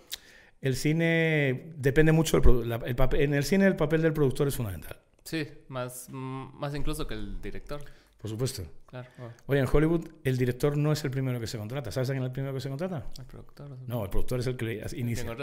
[0.61, 4.55] el cine depende mucho del el papel, En el cine el papel del productor es
[4.55, 4.97] fundamental.
[5.23, 7.81] Sí, más, más incluso que el director.
[8.19, 8.63] Por supuesto.
[8.85, 9.07] Claro.
[9.47, 11.91] Oye, en Hollywood el director no es el primero que se contrata.
[11.91, 13.07] ¿Sabes a quién es el primero que se contrata?
[13.17, 13.77] El productor.
[13.87, 15.35] No, el productor es el que inicia.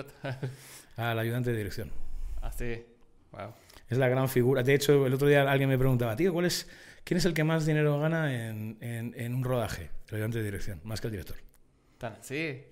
[0.97, 1.91] Al ayudante de dirección.
[2.41, 2.85] Ah, sí.
[3.33, 3.53] Wow.
[3.89, 4.63] Es la gran figura.
[4.63, 6.69] De hecho, el otro día alguien me preguntaba, tío, ¿cuál es,
[7.03, 9.91] ¿quién es el que más dinero gana en, en, en un rodaje?
[10.09, 11.37] El ayudante de dirección, más que el director.
[11.99, 12.63] ¿Tan así?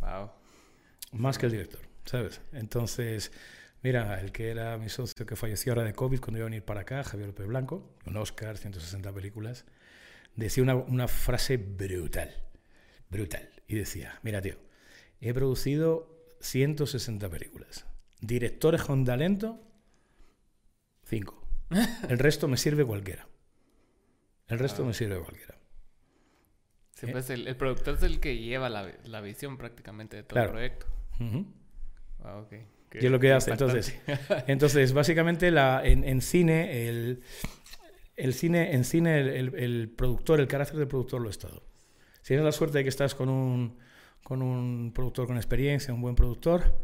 [0.00, 0.30] Wow.
[1.12, 2.40] Más que el director, ¿sabes?
[2.52, 3.32] Entonces,
[3.82, 6.64] Mira, el que era mi socio que falleció ahora de COVID cuando iba a venir
[6.64, 9.64] para acá, Javier López Blanco, un Oscar, 160 películas,
[10.34, 12.34] decía una, una frase brutal,
[13.08, 13.48] brutal.
[13.68, 14.56] Y decía, mira tío,
[15.20, 17.86] he producido 160 películas.
[18.20, 19.60] Directores con talento,
[21.04, 21.46] 5.
[22.08, 23.28] El resto me sirve cualquiera.
[24.48, 25.57] El resto me sirve cualquiera.
[26.98, 30.50] Sí, pues el, productor es el que lleva la, la visión prácticamente de todo el
[30.50, 30.86] proyecto.
[32.24, 33.50] ah, okay y es lo que hace.
[33.50, 33.98] Entonces,
[34.46, 37.22] entonces básicamente la, en, cine, el,
[38.16, 41.62] el, cine, en cine el, el, productor, el carácter del productor lo es todo.
[42.22, 43.78] Si tienes la suerte de que estás con un,
[44.22, 46.74] con un productor con experiencia, un buen productor,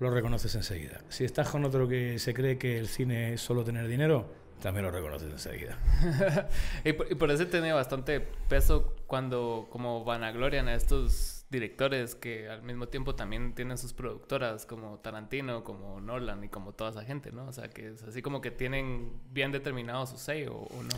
[0.00, 1.02] lo reconoces enseguida.
[1.08, 4.84] Si estás con otro que se cree que el cine es solo tener dinero, también
[4.84, 5.78] lo reconoces enseguida.
[6.84, 12.48] y, por, y, por, eso tiene bastante peso cuando como vanaglorian a estos directores que
[12.48, 17.04] al mismo tiempo también tienen sus productoras, como Tarantino, como Nolan y como toda esa
[17.04, 17.46] gente, ¿no?
[17.46, 20.96] O sea, que es así como que tienen bien determinado su sello o, no.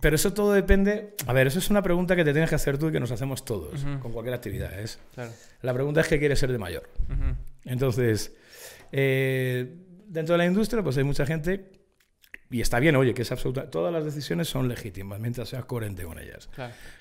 [0.00, 1.14] Pero eso todo depende.
[1.26, 3.10] A ver, eso es una pregunta que te tienes que hacer tú y que nos
[3.10, 4.78] hacemos todos con cualquier actividad.
[4.78, 4.98] ¿es?
[5.62, 6.90] La pregunta es qué quieres ser de mayor.
[7.64, 8.36] Entonces,
[8.92, 9.74] eh,
[10.06, 11.83] dentro de la industria, pues hay mucha gente
[12.50, 13.70] y está bien, oye, que es absoluta.
[13.70, 16.48] Todas las decisiones son legítimas mientras seas coherente con ellas.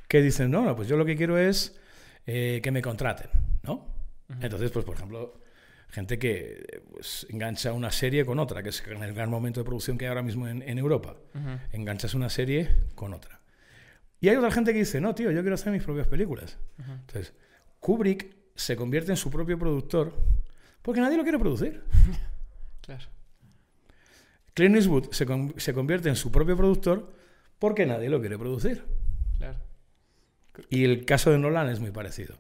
[0.08, 1.79] Que dicen, no, no, pues yo lo que quiero es
[2.25, 3.29] eh, que me contraten,
[3.63, 3.93] ¿no?
[4.41, 5.43] Entonces, pues por ejemplo,
[5.93, 9.63] Gente que pues, engancha una serie con otra, que es en el gran momento de
[9.63, 11.15] producción que hay ahora mismo en, Europa.
[11.71, 13.41] Enganchas una serie con otra.
[14.19, 16.58] Y hay otra gente que dice, no, tío, yo quiero hacer mis propias películas.
[16.79, 17.36] Entonces,
[17.79, 20.17] Kubrick se convierte en su propio productor
[20.82, 21.84] porque nadie lo quiere producir.
[22.82, 23.06] claro.
[24.53, 25.25] Clint Eastwood se,
[25.57, 27.11] se, convierte en su propio productor
[27.59, 28.83] porque nadie lo quiere producir.
[29.37, 29.59] Claro.
[30.69, 32.37] Y el caso de Nolan es muy parecido.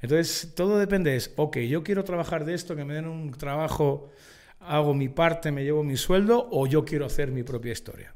[0.00, 4.10] Entonces, todo depende, es, ok, yo quiero trabajar de esto, que me den un trabajo,
[4.58, 8.12] hago mi parte, me llevo mi sueldo, o yo quiero hacer mi propia historia.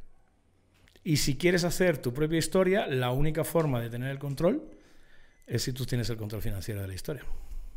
[1.04, 4.68] Y si quieres hacer tu propia historia, la única forma de tener el control
[5.46, 7.22] es si tú tienes el control financiero de la historia.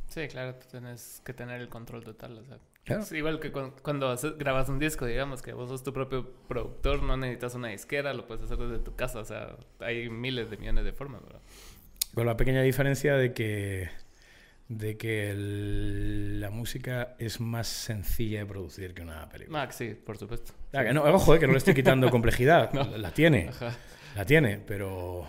[0.08, 2.44] Sí, claro, tú tienes que tener el control total.
[2.86, 7.18] Es igual que cuando, grabas un disco, digamos, que vos sos tu propio productor, no
[7.18, 9.20] necesitas una disquera, lo puedes hacer desde tu casa.
[9.20, 11.42] O sea, hay miles de millones de formas, ¿verdad?
[12.16, 13.90] Con la pequeña diferencia de que,
[14.68, 19.60] de que la música es más sencilla de producir que una película.
[19.60, 20.54] Max, sí, por supuesto.
[20.74, 22.74] Ah, que no, ojo, eh, que no le estoy quitando complejidad.
[22.74, 23.52] La tiene.
[24.16, 25.28] La tiene, pero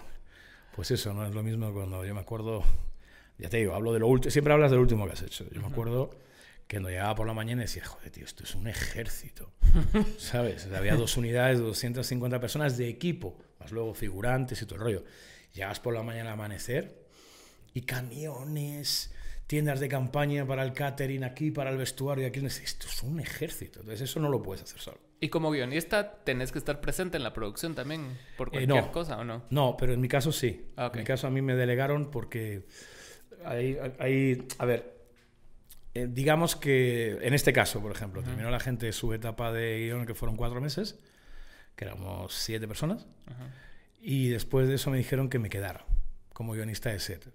[0.75, 2.63] pues eso, no es lo mismo cuando yo me acuerdo,
[3.37, 5.45] ya te digo, hablo de lo último, siempre hablas del último que has hecho.
[5.51, 6.11] Yo me acuerdo
[6.71, 9.51] que cuando llegaba por la mañana y decía, joder, tío, esto es un ejército.
[10.19, 10.69] ¿Sabes?
[10.73, 15.05] Había dos unidades de 250 personas de equipo, más luego figurantes y todo el rollo.
[15.53, 17.09] Llegas por la mañana al amanecer
[17.75, 19.13] y camiones,
[19.49, 22.39] tiendas de campaña para el catering aquí, para el vestuario aquí.
[22.47, 23.81] Esto es un ejército.
[23.81, 24.99] Entonces eso no lo puedes hacer solo.
[25.19, 29.19] Y como guionista tenés que estar presente en la producción también, por eh, cualquier cosa,
[29.19, 29.43] ¿o no?
[29.51, 30.69] No, pero en mi caso sí.
[30.77, 32.65] Ah, en mi caso a mí me delegaron porque
[33.45, 35.00] hay, hay a ver,
[35.95, 40.07] eh, digamos que en este caso, por ejemplo, terminó la gente su etapa de guion
[40.07, 40.99] que fueron cuatro meses,
[41.77, 43.07] que éramos siete personas.
[44.01, 45.85] Y después de eso me dijeron que me quedara
[46.33, 47.29] como guionista de set.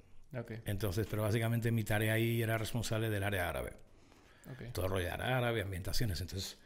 [0.65, 3.73] Entonces, pero básicamente mi tarea ahí era responsable del área árabe.
[4.73, 6.21] Todo el rollo árabe, ambientaciones.
[6.21, 6.57] Entonces,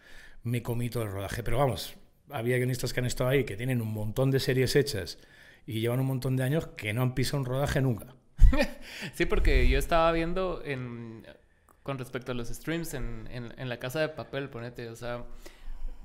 [0.44, 1.44] me comí todo el rodaje.
[1.44, 1.96] Pero vamos,
[2.30, 5.18] había guionistas que han estado ahí, que tienen un montón de series hechas
[5.66, 8.16] y llevan un montón de años que no han pisado un rodaje nunca.
[9.14, 11.26] sí, porque yo estaba viendo en,
[11.90, 15.26] con respecto a los streams en, en, en la casa de papel, ponete, o sea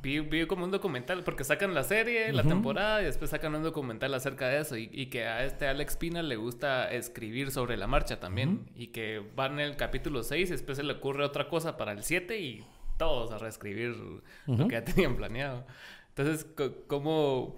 [0.04, 4.12] vi, como un documental, porque sacan la serie, la temporada, y después sacan un documental
[4.14, 8.20] acerca de eso, y, que a este Alex Pina le gusta escribir sobre la marcha
[8.20, 11.76] también, y que van en el capítulo 6, y después se le ocurre otra cosa
[11.76, 12.64] para el 7, y
[12.98, 13.96] todos a reescribir
[14.46, 15.64] lo que ya tenían planeado.
[16.10, 16.46] Entonces,
[16.86, 17.56] ¿cómo,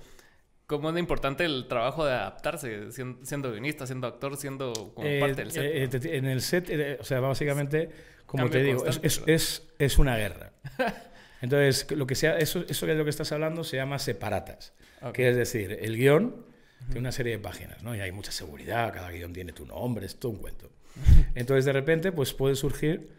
[0.66, 5.42] ¿cómo es importante el trabajo de adaptarse, siendo, guionista, siendo actor, siendo como eh, parte
[5.42, 5.64] del set?
[5.64, 7.90] Eh, eh, en el set, o sea, básicamente,
[8.26, 10.52] como te digo, es, es, es una guerra.
[11.42, 14.72] Entonces, lo que sea, eso, eso que es lo que estás hablando se llama separatas,
[15.12, 16.44] que es decir, el guion
[16.86, 17.94] tiene una serie de páginas, ¿no?
[17.94, 20.70] Y hay mucha seguridad, cada guion tiene tu nombre, es todo un cuento.
[21.34, 23.10] Entonces, de repente, pues puede surgir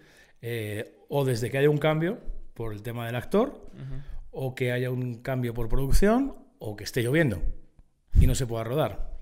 [0.41, 2.19] eh, o desde que haya un cambio
[2.53, 3.61] por el tema del actor,
[4.31, 7.41] o que haya un cambio por producción, o que esté lloviendo
[8.19, 9.19] y no se pueda rodar.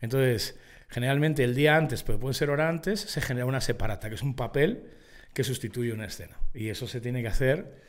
[0.00, 4.16] Entonces, generalmente el día antes, pero puede ser hora antes, se genera una separata, que
[4.16, 4.90] es un papel
[5.32, 6.36] que sustituye una escena.
[6.54, 7.82] Y eso se tiene que hacer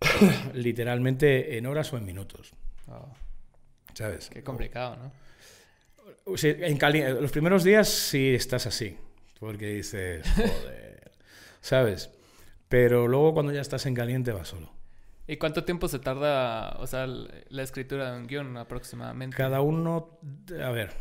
[0.54, 2.52] literalmente en horas o en minutos.
[2.88, 3.06] Ah.
[3.94, 4.28] ¿Sabes?
[4.30, 5.24] Qué complicado, ¿no?
[6.26, 8.96] en los primeros días sí estás así,
[9.38, 11.12] porque dices, joder,
[11.60, 12.10] ¿sabes?
[12.68, 14.72] Pero luego cuando ya estás en caliente va solo.
[15.26, 19.36] ¿Y cuánto tiempo se tarda, o sea, la escritura de un guion aproximadamente?
[19.36, 20.18] Cada uno,
[20.62, 20.92] a ver,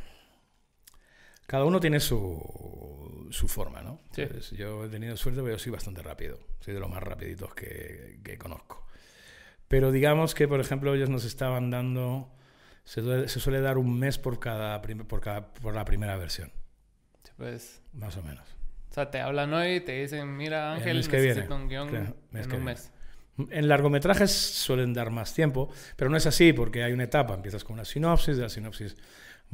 [1.54, 4.00] cada uno tiene su, su forma, ¿no?
[4.58, 6.40] yo he tenido suerte, pero yo soy bastante rápido.
[6.62, 8.84] Soy de los más rapiditos que, que conozco.
[9.68, 12.34] Pero digamos que, por ejemplo, ellos nos estaban dando,
[12.86, 16.52] se, suele dar un mes por cada, por cada por la primera versión.
[17.38, 17.84] pues.
[17.94, 18.50] Más o menos.
[18.90, 22.64] O sea, te hablan hoy y te dicen, mira Ángel, necesito un guion en un
[22.64, 22.92] mes.
[23.52, 27.36] En largometrajes suelen dar más tiempo, pero no es así porque hay una etapa.
[27.36, 28.96] Empiezas con una sinopsis, de la sinopsis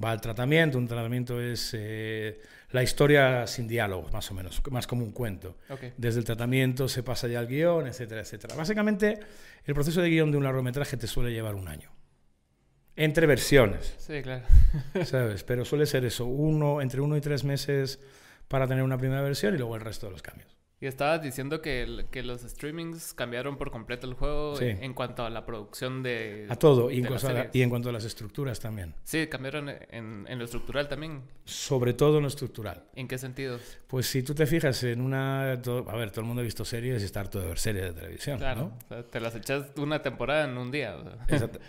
[0.04, 0.78] va al tratamiento.
[0.78, 5.58] Un tratamiento es eh, la historia sin diálogos, más o menos, más como un cuento.
[5.98, 8.56] Desde el tratamiento se pasa ya al guion, etcétera, etcétera.
[8.56, 9.20] Básicamente,
[9.66, 11.92] el proceso de guion de un largometraje te suele llevar un año.
[12.96, 13.96] Entre versiones.
[13.98, 14.44] Sí, claro.
[15.06, 15.44] ¿Sabes?
[15.44, 18.00] Pero suele ser eso, uno, entre uno y tres meses
[18.48, 20.59] para tener una primera versión y luego el resto de los cambios.
[20.82, 25.30] Y estabas diciendo que, que los streamings cambiaron por completo el juego en, cuanto a
[25.30, 26.48] la producción de...
[26.48, 27.08] A todo, y en,
[27.52, 28.96] y en, cuanto a las estructuras también.
[29.04, 31.22] Sí, cambiaron en, en, lo estructural también.
[31.44, 32.84] Sobre todo en lo estructural.
[32.96, 33.60] ¿En qué sentido?
[33.88, 35.52] Pues si tú te fijas en una...
[35.52, 37.94] a ver, todo el mundo ha visto series y está harto de ver series de
[37.94, 38.38] televisión.
[38.38, 38.72] Claro,
[39.12, 40.96] te las echas una temporada en un día.
[41.28, 41.60] Exacto.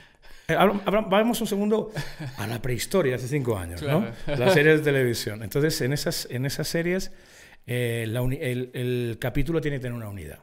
[0.46, 1.90] Eh, vamos un segundo
[2.36, 4.06] a la prehistoria, hace cinco años, ¿no?
[4.26, 5.42] Las series de televisión.
[5.42, 7.10] Entonces, en esas, en esas series
[7.66, 10.40] eh, el, capítulo tiene que tener una unidad.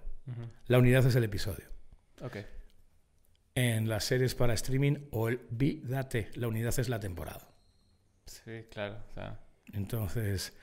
[0.67, 1.65] La unidad es el episodio.
[2.21, 2.45] Okay.
[3.55, 7.47] En las series para streaming, o el Vidate, la unidad es la temporada.
[8.25, 8.97] Sí, claro.
[9.73, 10.53] Entonces,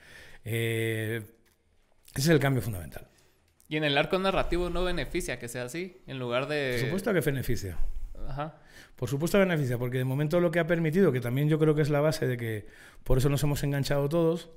[0.43, 1.21] eh,
[2.13, 3.07] ese es el cambio fundamental.
[3.67, 5.97] ¿Y en el arco narrativo no beneficia que sea así?
[6.05, 6.77] En lugar de...
[6.77, 7.77] Por supuesto que beneficia.
[8.27, 8.55] Ajá.
[8.95, 11.81] Por supuesto beneficia, porque de momento lo que ha permitido, que también yo creo que
[11.81, 12.65] es la base de que
[13.03, 14.49] por eso nos hemos enganchado todos,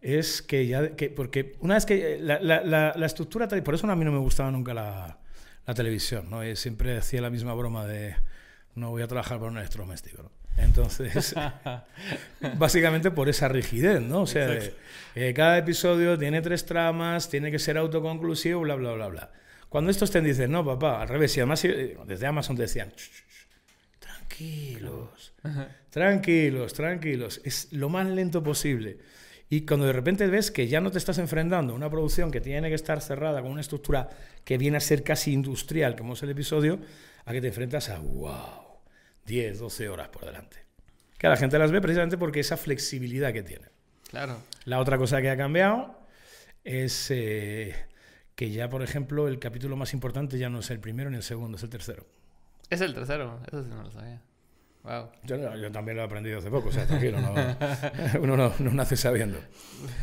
[0.00, 0.96] es que ya...
[0.96, 2.62] Que, porque una vez que la, la,
[2.96, 3.46] la, estructura...
[3.46, 5.18] Por eso a mí no me gustaba nunca la,
[5.74, 6.42] televisión, ¿no?
[6.44, 8.16] Y siempre hacía la misma broma de
[8.74, 10.30] no voy a trabajar para un electrodoméstico, ¿no?
[10.56, 11.34] Entonces,
[12.56, 14.22] básicamente por esa rigidez, ¿no?
[14.22, 14.58] O sea,
[15.14, 19.30] eh, cada episodio tiene tres tramas, tiene que ser autoconclusivo, bla, bla, bla, bla.
[19.74, 22.92] Cuando estos te dicen, no, papá, al revés, y además eh, desde Amazon te decían,
[23.98, 25.34] tranquilos,
[25.90, 28.98] tranquilos, tranquilos, es lo más lento posible.
[29.50, 32.40] Y cuando de repente ves que ya no te estás enfrentando a una producción que
[32.40, 34.10] tiene que estar cerrada con una estructura
[34.44, 36.78] que viene a ser casi industrial, como es el episodio,
[37.24, 38.78] a que te enfrentas a, wow,
[39.26, 40.58] 10, 12 horas por delante.
[41.18, 43.66] Que la gente las ve precisamente porque esa flexibilidad que tiene.
[44.08, 44.40] Claro.
[44.66, 45.98] La otra cosa que ha cambiado
[46.62, 47.74] es eh,
[48.34, 51.22] que ya, por ejemplo, el capítulo más importante ya no es el primero ni el
[51.22, 52.06] segundo, es el tercero.
[52.70, 54.20] Es el tercero, eso sí no lo sabía.
[55.24, 57.16] Yo, también lo he aprendido hace poco, o sea, tranquilo,
[58.20, 59.38] uno no, nace sabiendo.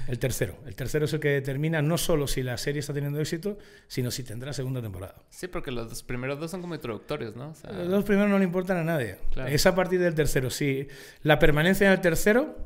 [0.07, 0.57] El tercero.
[0.65, 4.09] El tercero es el que determina no solo si la serie está teniendo éxito, sino
[4.09, 5.13] si tendrá segunda temporada.
[5.29, 7.53] Sí, porque los primeros dos son como introductorios, ¿no?
[7.71, 9.17] los dos primeros no le importan a nadie.
[9.47, 10.49] Es a partir del tercero.
[10.49, 10.87] Si
[11.21, 12.57] la permanencia en el tercero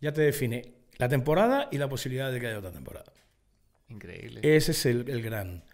[0.00, 3.12] ya te define la temporada y la posibilidad de que haya otra temporada.
[3.88, 4.40] Increíble.
[4.42, 5.64] Ese es el, el gran,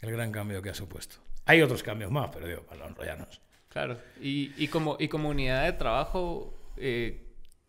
[0.00, 1.16] el gran cambio que ha supuesto.
[1.46, 3.40] Hay otros cambios más, pero digo, para no enrollarnos.
[3.68, 3.98] Claro.
[4.20, 7.22] Y, y, como, y como unidad de trabajo, eh,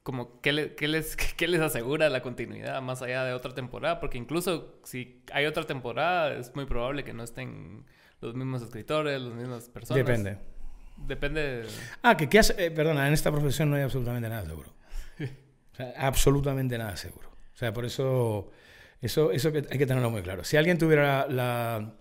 [0.04, 4.00] como ¿qué, les, ¿qué les asegura la continuidad más allá de otra temporada?
[4.00, 7.86] Porque incluso si hay otra temporada, es muy probable que no estén
[8.22, 10.06] los mismos escritores, las mismas personas.
[10.06, 10.38] Depende.
[10.96, 11.66] Depende.
[12.02, 14.74] Ah, que, eh, perdona, en esta profesión no hay absolutamente nada seguro.
[15.98, 17.30] absolutamente nada seguro.
[17.54, 18.52] O sea, por eso,
[19.06, 20.44] eso, eso hay que tenerlo muy claro.
[20.44, 21.94] Si alguien tuviera la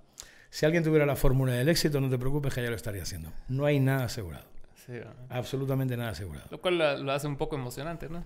[0.53, 3.33] si alguien tuviera la fórmula del éxito, no te preocupes que ya lo estaría haciendo.
[3.49, 4.45] No hay nada asegurado.
[4.85, 4.93] Sí,
[5.31, 6.47] Absolutamente nada asegurado.
[6.51, 8.23] Lo cual lo, hace un poco emocionante, ¿no?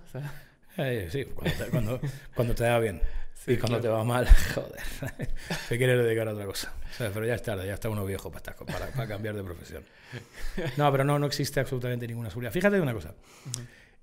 [0.75, 1.23] Eh, sí,
[2.35, 3.01] cuando te, da bien.
[3.47, 4.81] y cuando te va mal, joder,
[5.69, 6.73] te quieres dedicar a otra cosa.
[6.97, 9.83] pero ya es tarde, ya está uno viejo para, para, cambiar de profesión.
[10.75, 12.51] No, pero no, no existe absolutamente ninguna seguridad.
[12.51, 13.13] Fíjate una cosa.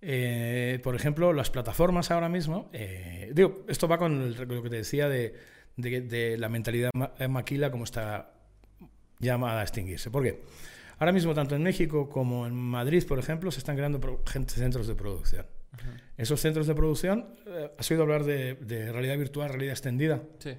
[0.07, 4.77] Eh, por ejemplo, las plataformas ahora mismo, eh, digo, esto va con lo que te
[4.77, 5.35] decía de
[5.77, 8.33] de, la mentalidad eh, maquila como está
[9.19, 10.11] llamada a extinguirse.
[10.11, 10.43] ¿Por qué?
[10.99, 14.01] Ahora mismo, tanto en México como en Madrid, por ejemplo, se están creando
[14.47, 15.47] centros de producción.
[16.17, 20.23] Esos centros de producción, eh, ¿has oído hablar de, realidad virtual, realidad extendida?
[20.39, 20.57] Sí.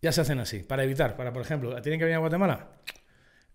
[0.00, 2.70] Ya se hacen así, para evitar, para, por ejemplo, ¿tienen que venir a Guatemala?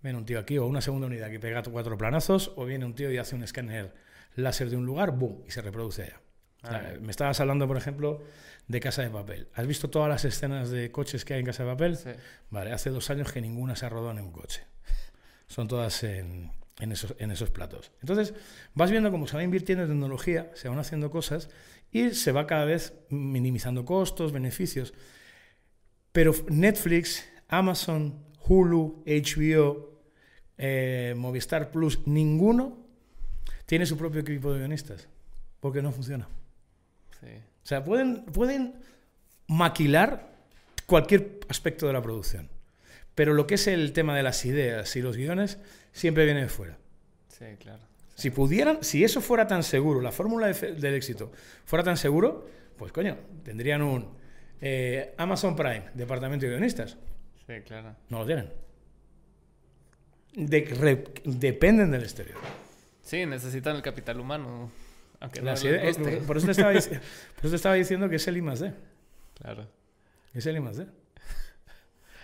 [0.02, 2.94] Viene un tío aquí o una segunda unidad que pega cuatro planazos, o viene un
[2.94, 3.94] tío y hace un escáner
[4.43, 5.43] láser de un lugar, ¡boom!
[5.47, 6.21] y se reproduce allá.
[6.63, 8.21] Ah, me estabas hablando, por ejemplo,
[8.67, 9.47] de Casa de Papel.
[9.54, 11.95] ¿Has visto todas las escenas de coches que hay en Casa de Papel?
[11.95, 12.10] Sí.
[12.49, 14.63] Vale, hace dos años que ninguna se ha rodado en un coche.
[15.47, 17.91] Son todas en, esos, en esos platos.
[18.02, 18.34] Entonces,
[18.73, 21.49] vas viendo cómo se va invirtiendo en tecnología, se van haciendo cosas
[21.91, 24.93] y se va cada vez minimizando costos, beneficios.
[26.12, 30.02] Pero Netflix, Amazon, Hulu, HBO,
[30.58, 32.79] eh, Movistar Plus, ninguno
[33.70, 35.08] tiene su propio equipo de guionistas,
[35.60, 36.28] porque no funciona.
[37.22, 38.74] O sea, pueden, pueden
[39.46, 40.28] maquilar
[40.88, 42.50] cualquier aspecto de la producción.
[43.14, 45.60] Pero lo que es el tema de las ideas y los guiones
[45.92, 46.80] siempre viene de fuera.
[47.28, 47.84] Sí, claro.
[48.16, 51.32] Si pudieran, si eso fuera tan seguro, la fórmula del éxito
[51.64, 54.10] fuera tan seguro, pues coño, tendrían un
[54.62, 56.98] eh, Amazon Prime, departamento de guionistas.
[57.46, 57.96] Sí, claro.
[58.10, 58.50] No lo tienen.
[61.24, 62.40] dependen del exterior.
[63.02, 64.72] Sí, necesitan el capital humano
[66.28, 68.74] por, eso te estaba, diciendo que es el I más D.
[69.42, 69.68] Claro.
[70.34, 70.88] Es el I más D.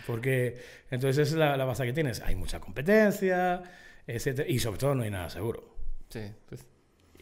[0.07, 2.21] Porque entonces es la, base que tienes.
[2.21, 3.63] Hay mucha competencia,
[4.07, 5.75] etcétera, y sobre todo no hay nada seguro.
[6.09, 6.65] Sí, pues.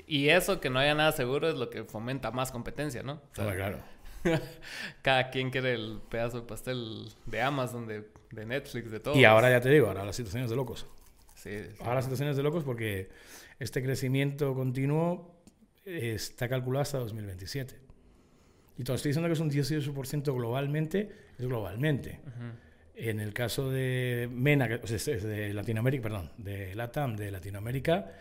[0.06, 3.22] Y eso que no haya nada seguro es lo que fomenta más competencia, ¿no?
[3.34, 3.80] claro.
[5.02, 9.18] Cada quien quiere el pedazo de pastel de Amazon, de, de Netflix, de todo.
[9.18, 10.86] Y ahora ya te digo, ahora las situaciones de locos.
[11.36, 11.76] Sí, sí.
[11.80, 13.10] Ahora las situaciones de locos porque
[13.60, 15.44] este crecimiento continuo
[15.86, 17.76] está calculado hasta 2027.
[18.78, 22.20] Y te estoy diciendo que es un 18% globalmente, es globalmente.
[22.96, 28.12] En el caso de MENA, que es de Latinoamérica, perdón, de LATAM, de Latinoamérica,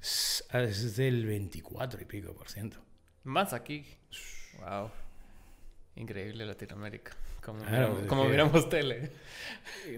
[0.00, 2.78] es, del 24 y pico por ciento.
[3.24, 3.84] Más aquí.
[4.60, 4.90] Wow.
[5.96, 7.12] Increíble Latinoamérica.
[7.40, 9.10] Como, miramos, tele.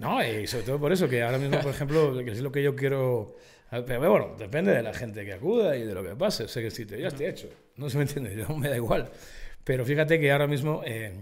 [0.00, 2.62] No, y sobre todo por eso, que ahora mismo, por ejemplo, que es lo que
[2.62, 3.36] yo quiero.
[3.70, 6.48] Pero bueno, depende de la gente que acuda y de lo que pase.
[6.48, 7.48] Sé que el sitio ya está hecho.
[7.76, 9.10] No se me entiende, yo, me da igual.
[9.62, 11.12] Pero fíjate que ahora mismo eh,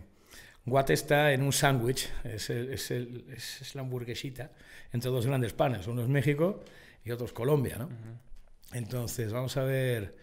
[0.65, 4.53] Guate está en un sándwich, es, es, es, la hamburguesita,
[4.93, 5.89] entre dos grandes panes.
[5.89, 6.63] Uno es México
[7.05, 7.89] y otro es Colombia, ¿no?
[8.73, 10.17] Entonces, vamos a ver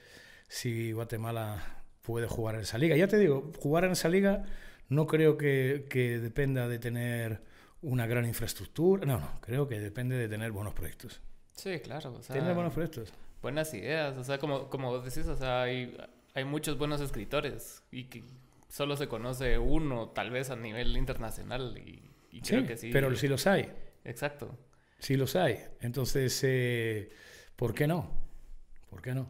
[0.47, 2.95] si Guatemala puede jugar en esa liga.
[2.95, 4.43] Ya te digo, jugar en esa liga
[4.87, 7.41] no creo que, que dependa de tener
[7.81, 9.05] una gran infraestructura.
[9.05, 11.21] No, no, creo que depende de tener buenos proyectos.
[11.55, 12.13] Sí, claro.
[12.13, 13.13] O tener buenos proyectos.
[13.41, 14.17] Buenas ideas.
[14.17, 15.95] O sea, como, como vos decís, o sea, hay,
[16.33, 18.23] hay muchos buenos escritores y que
[18.69, 21.77] solo se conoce uno, tal vez a nivel internacional.
[21.77, 22.89] Y, creo que sí.
[22.91, 23.71] Pero sí los hay.
[24.03, 24.57] Exacto.
[24.99, 25.59] Sí los hay.
[25.81, 27.11] Entonces, eh,
[27.55, 28.09] ¿por qué no?
[28.89, 29.29] ¿Por qué no?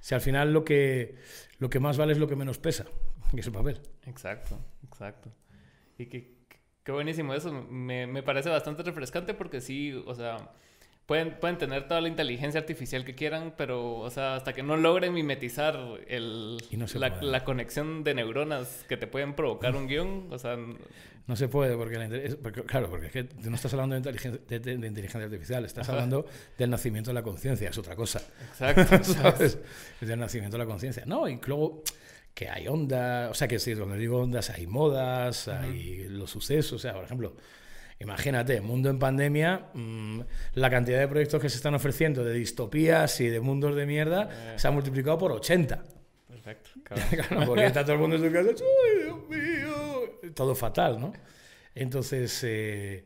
[0.00, 1.16] Si al final lo que,
[1.58, 2.84] lo que más vale es lo que menos pesa,
[3.30, 3.80] que es el papel.
[4.06, 5.30] Exacto, exacto.
[5.96, 6.34] Y qué,
[6.82, 7.52] qué buenísimo eso.
[7.52, 10.36] Me, me parece bastante refrescante porque sí, o sea
[11.08, 14.76] pueden, pueden tener toda la inteligencia artificial que quieran, pero, o sea, hasta que no
[14.76, 15.74] logren mimetizar
[16.06, 16.58] el,
[16.96, 20.58] la, la, conexión de neuronas que te pueden provocar un guion, o sea...
[21.26, 25.24] No se puede, porque, claro, porque es que no estás hablando de inteligencia, de, inteligencia
[25.24, 26.26] artificial, estás hablando
[26.58, 28.20] del nacimiento de la conciencia, es otra cosa.
[28.50, 29.04] Exacto.
[29.14, 29.58] ¿sabes?
[30.02, 31.04] Es del nacimiento de la conciencia.
[31.06, 31.84] No, y luego
[32.34, 36.74] que hay ondas, o sea, que si cuando digo ondas hay modas, hay los sucesos,
[36.74, 37.34] o sea, por ejemplo
[38.00, 40.20] Imagínate, mundo en pandemia, mm,
[40.54, 44.28] la cantidad de proyectos que se están ofreciendo de distopías y de mundos de mierda
[44.30, 44.58] eh.
[44.58, 45.84] se ha multiplicado por 80.
[46.28, 46.70] Perfecto.
[46.84, 47.46] Claro.
[47.46, 50.32] porque está todo el mundo en su casa, ¡ay, Dios mío!
[50.34, 51.12] Todo fatal, ¿no?
[51.74, 53.04] Entonces, eh,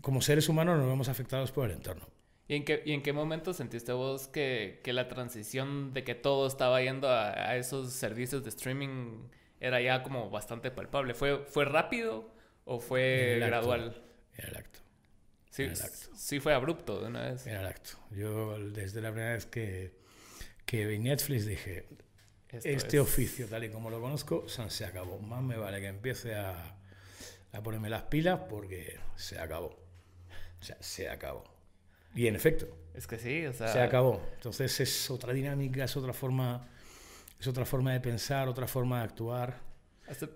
[0.00, 2.08] como seres humanos nos vemos afectados por el entorno.
[2.48, 6.14] ¿Y en qué, y en qué momento sentiste vos que, que, la transición de que
[6.14, 9.28] todo estaba yendo a, a, esos servicios de streaming
[9.60, 11.14] era ya como bastante palpable?
[11.14, 12.31] ¿Fue, fue rápido?
[12.64, 14.02] ¿O fue gradual?
[14.36, 14.80] En el acto.
[15.50, 15.68] Sí,
[16.16, 17.46] sí fue abrupto de una vez.
[17.46, 17.98] En el acto.
[18.10, 19.94] Yo desde la primera vez que,
[20.64, 21.86] que vi Netflix dije,
[22.48, 25.18] este oficio tal y como lo conozco, se acabó.
[25.18, 26.76] Más me vale que empiece a,
[27.52, 29.78] a ponerme las pilas porque se acabó.
[30.60, 31.44] O sea, se acabó.
[32.14, 32.68] Y en efecto.
[32.94, 33.68] Es que sí, o sea...
[33.68, 34.22] Se acabó.
[34.34, 36.68] Entonces es otra dinámica, es otra forma,
[37.40, 39.71] es otra forma de pensar, otra forma de actuar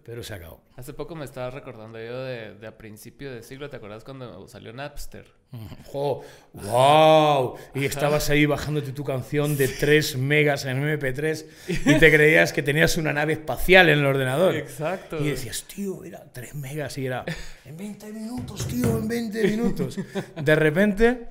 [0.05, 0.63] pero se acabó.
[0.77, 4.47] Hace poco me estaba recordando yo de, de, a principio de siglo, ¿te acuerdas cuando
[4.49, 5.27] salió Napster?
[5.93, 6.23] ¡Oh!
[6.53, 7.57] ¡Wow!
[7.75, 11.47] Y estabas ahí bajándote tu canción de 3 megas en MP3
[11.87, 14.57] y te creías que tenías una nave espacial en el ordenador.
[14.57, 15.19] Exacto.
[15.21, 17.25] Y decías, tío, era 3 megas y era
[17.65, 19.99] en 20 minutos, tío, en 20 minutos.
[20.37, 21.29] De repente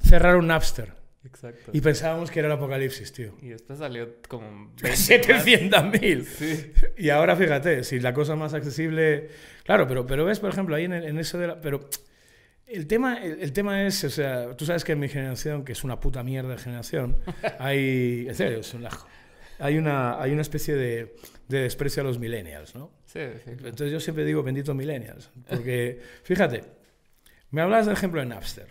[0.00, 1.03] cerraron Napster.
[1.24, 1.70] Exacto.
[1.72, 3.34] Y pensábamos que era el apocalipsis, tío.
[3.40, 6.24] Y después salió como 700.000.
[6.24, 6.72] Sí.
[6.98, 9.28] Y ahora fíjate, si la cosa más accesible.
[9.64, 11.60] Claro, pero, pero ves, por ejemplo, ahí en, en eso de la.
[11.60, 11.88] Pero
[12.66, 15.84] el tema, el, tema es, o sea, tú sabes que en mi generación, que es
[15.84, 17.18] una puta mierda de generación,
[17.58, 18.26] hay.
[18.28, 19.08] En serio, es un lajo.
[19.58, 21.14] Hay una, hay una especie de,
[21.48, 22.90] de desprecio a los millennials, ¿no?
[23.06, 23.50] Sí, sí.
[23.50, 25.30] Entonces yo siempre digo bendito millennials.
[25.48, 26.64] Porque, fíjate,
[27.50, 28.66] me hablas del ejemplo de Napster,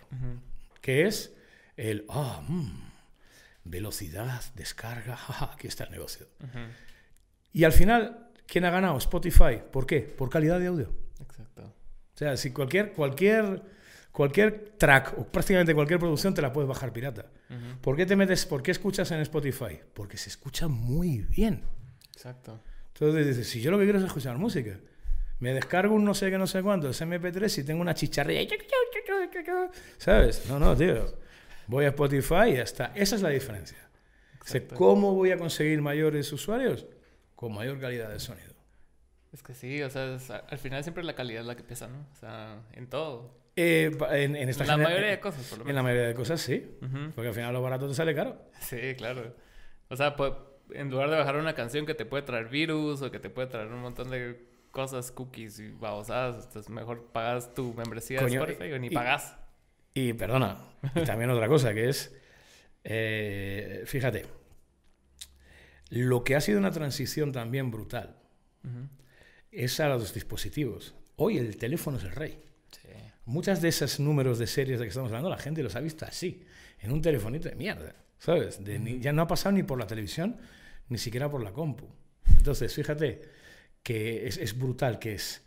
[0.82, 1.33] que es
[1.76, 2.94] el, ah, mm,
[3.64, 5.18] velocidad, descarga,
[5.52, 6.26] aquí está el negocio.
[7.52, 8.96] Y al final, ¿quién ha ganado?
[8.98, 9.60] Spotify.
[9.70, 10.00] ¿Por qué?
[10.00, 10.92] Por calidad de audio.
[11.20, 11.62] Exacto.
[11.62, 13.62] O sea, si cualquier, cualquier,
[14.12, 17.26] cualquier track o prácticamente cualquier producción te la puedes bajar pirata.
[17.80, 19.78] ¿Por qué te metes, por qué escuchas en Spotify?
[19.92, 21.62] Porque se escucha muy bien.
[22.12, 22.60] Exacto.
[22.88, 24.78] Entonces dices, si yo lo que quiero es escuchar música,
[25.38, 28.48] me descargo un no sé qué, no sé cuánto, es MP3 y tengo una chicharrilla.
[29.98, 30.46] ¿Sabes?
[30.48, 31.23] No, no, tío.
[31.66, 32.92] Voy a Spotify y ya está.
[32.94, 33.78] Esa es la diferencia.
[34.74, 36.86] ¿Cómo voy a conseguir mayores usuarios?
[37.34, 38.54] Con mayor calidad de sonido.
[39.32, 40.16] Es que sí, o sea,
[40.48, 42.06] al final siempre la calidad es la que pesa, ¿no?
[42.12, 43.42] O sea, en todo.
[43.56, 45.70] Eh, en, en, esta la mayoría de cosas, por lo menos.
[45.70, 46.76] En la mayoría de cosas, sí.
[47.14, 48.40] Porque al final lo barato te sale caro.
[48.60, 49.34] Sí, claro.
[49.88, 50.32] O sea, pues,
[50.70, 53.48] en lugar de bajar una canción que te puede traer virus o que te puede
[53.48, 58.72] traer un montón de cosas, cookies y babosadas, entonces mejor pagas tu membresía de Spotify
[58.72, 59.36] o ni pagas.
[59.94, 60.58] Y perdona,
[60.96, 62.12] y también otra cosa que es,
[62.82, 64.26] eh, fíjate,
[65.90, 68.16] lo que ha sido una transición también brutal
[69.52, 70.94] es a los dispositivos.
[71.16, 72.38] Hoy el teléfono es el rey.
[73.26, 76.04] Muchas de esos números de series de que estamos hablando, la gente los ha visto
[76.04, 76.42] así,
[76.80, 78.60] en un telefonito de mierda, ¿sabes?
[79.00, 80.36] ya no ha pasado ni por la televisión,
[80.88, 81.88] ni siquiera por la compu.
[82.36, 83.22] Entonces, fíjate
[83.82, 85.42] que es, brutal que es.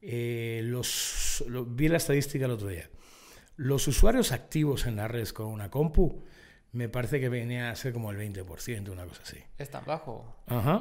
[0.00, 2.88] Eh, los, vi la estadística el otro día.
[3.60, 6.22] Los usuarios activos en la red con una compu
[6.72, 9.36] me parece que venía a ser como el 20%, una cosa así.
[9.58, 10.34] ¿Es tan bajo?
[10.46, 10.80] Ajá.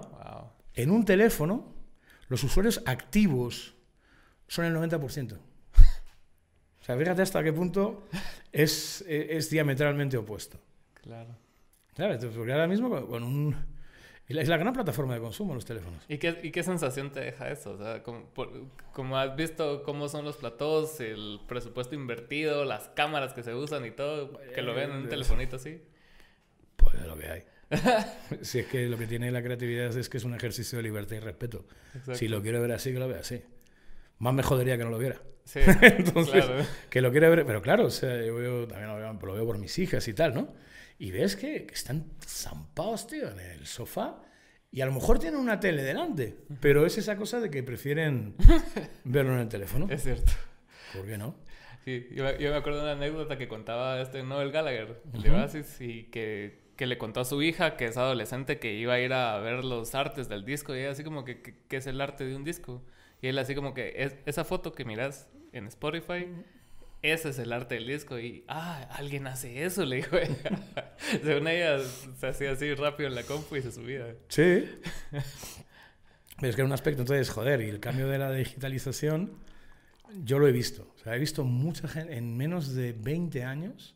[0.74, 1.74] En un teléfono,
[2.30, 3.76] los usuarios activos
[4.48, 5.34] son el 90%.
[5.34, 8.08] O sea, fíjate hasta qué punto
[8.54, 10.58] es, es, diametralmente opuesto.
[10.94, 11.36] Claro.
[11.94, 13.58] Claro, porque ahora mismo con un
[14.38, 16.04] es la gran plataforma de consumo los teléfonos.
[16.08, 17.72] ¿Y qué, y qué sensación te deja eso?
[17.72, 23.42] O sea, como, has visto cómo son los platós, el presupuesto invertido, las cámaras que
[23.42, 25.82] se usan y todo, que lo ven en un eh, telefonito así.
[26.76, 27.44] Pues lo que hay.
[28.42, 31.16] si es que lo que tiene la creatividad es que es un ejercicio de libertad
[31.16, 31.66] y respeto.
[32.14, 33.42] Si lo quiero ver así, que lo vea así.
[34.20, 35.22] Más me jodería que no lo viera.
[35.44, 36.46] Sí, Entonces,
[36.92, 39.58] que lo quiero ver, pero claro, o sea, yo también lo veo, lo veo por
[39.58, 40.54] mis hijas y tal, ¿no?
[41.00, 44.22] Y ves que, están zampados, tío, en el sofá.
[44.70, 48.36] Y a lo mejor tienen una tele delante, pero es esa cosa de que prefieren
[49.06, 49.88] verlo en el teléfono.
[49.90, 50.32] Es cierto.
[50.94, 51.36] ¿Por qué no?
[51.86, 56.04] Sí, yo, me acuerdo de una anécdota que contaba este Noel Gallagher, de Oasis, y
[56.04, 59.40] que, que, le contó a su hija, que es adolescente, que iba a ir a
[59.40, 62.36] ver los artes del disco, y ella así como que, ¿qué es el arte de
[62.36, 62.84] un disco?
[63.22, 66.28] Y él así como que, es, esa foto que miras en Spotify
[67.02, 68.20] ese es el arte del disco.
[68.20, 70.96] Y, ah, alguien hace eso, le dijo ella.
[71.24, 71.80] Según ella,
[72.18, 74.16] se hacía así rápido en la compu y se subía.
[74.28, 74.70] Sí.
[75.12, 75.22] Pero
[76.42, 79.40] es que era un aspecto, entonces, joder, y el cambio de la digitalización,
[80.24, 80.94] yo lo he visto.
[80.96, 83.96] O sea, he visto mucha gente, en menos de 20 años,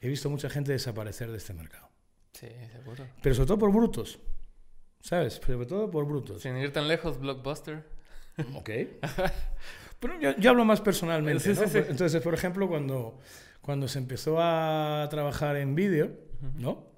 [0.00, 1.88] he visto mucha gente desaparecer de este mercado.
[2.32, 3.06] Sí, seguro.
[3.22, 4.18] Pero sobre todo por brutos.
[5.00, 5.40] ¿Sabes?
[5.44, 6.42] Sobre todo por brutos.
[6.42, 7.84] Sin ir tan lejos, Blockbuster.
[8.54, 8.70] Ok.
[10.02, 11.48] Pero yo, hablo más personalmente.
[11.48, 13.20] Entonces, por ejemplo, cuando,
[13.60, 16.10] cuando se empezó a trabajar en vídeo,
[16.56, 16.90] ¿no?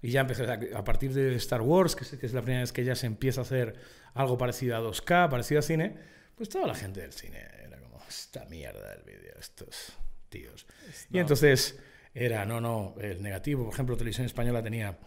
[0.00, 2.72] Y ya empezó a, partir de Star Wars, que es, que es, la primera vez
[2.72, 3.74] que ya se empieza a hacer
[4.14, 5.94] algo parecido a 2K, parecido a cine,
[6.34, 9.92] pues toda la gente del cine era como, esta mierda del vídeo, estos
[10.30, 10.66] tíos.
[11.10, 11.78] Y entonces
[12.14, 13.64] era, no, no, el negativo.
[13.64, 14.98] Por ejemplo, Televisión Española tenía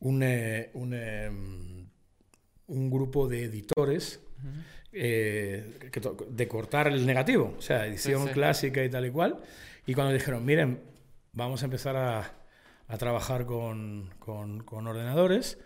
[0.00, 1.88] un, eh, un, em,
[2.68, 4.18] un grupo de editores
[4.92, 5.90] eh,
[6.28, 9.42] de cortar el negativo, o sea, edición clásica y tal y cual.
[9.86, 10.80] Y cuando dijeron, miren,
[11.32, 12.42] vamos a empezar a,
[12.92, 15.58] a trabajar con, con, ordenadores,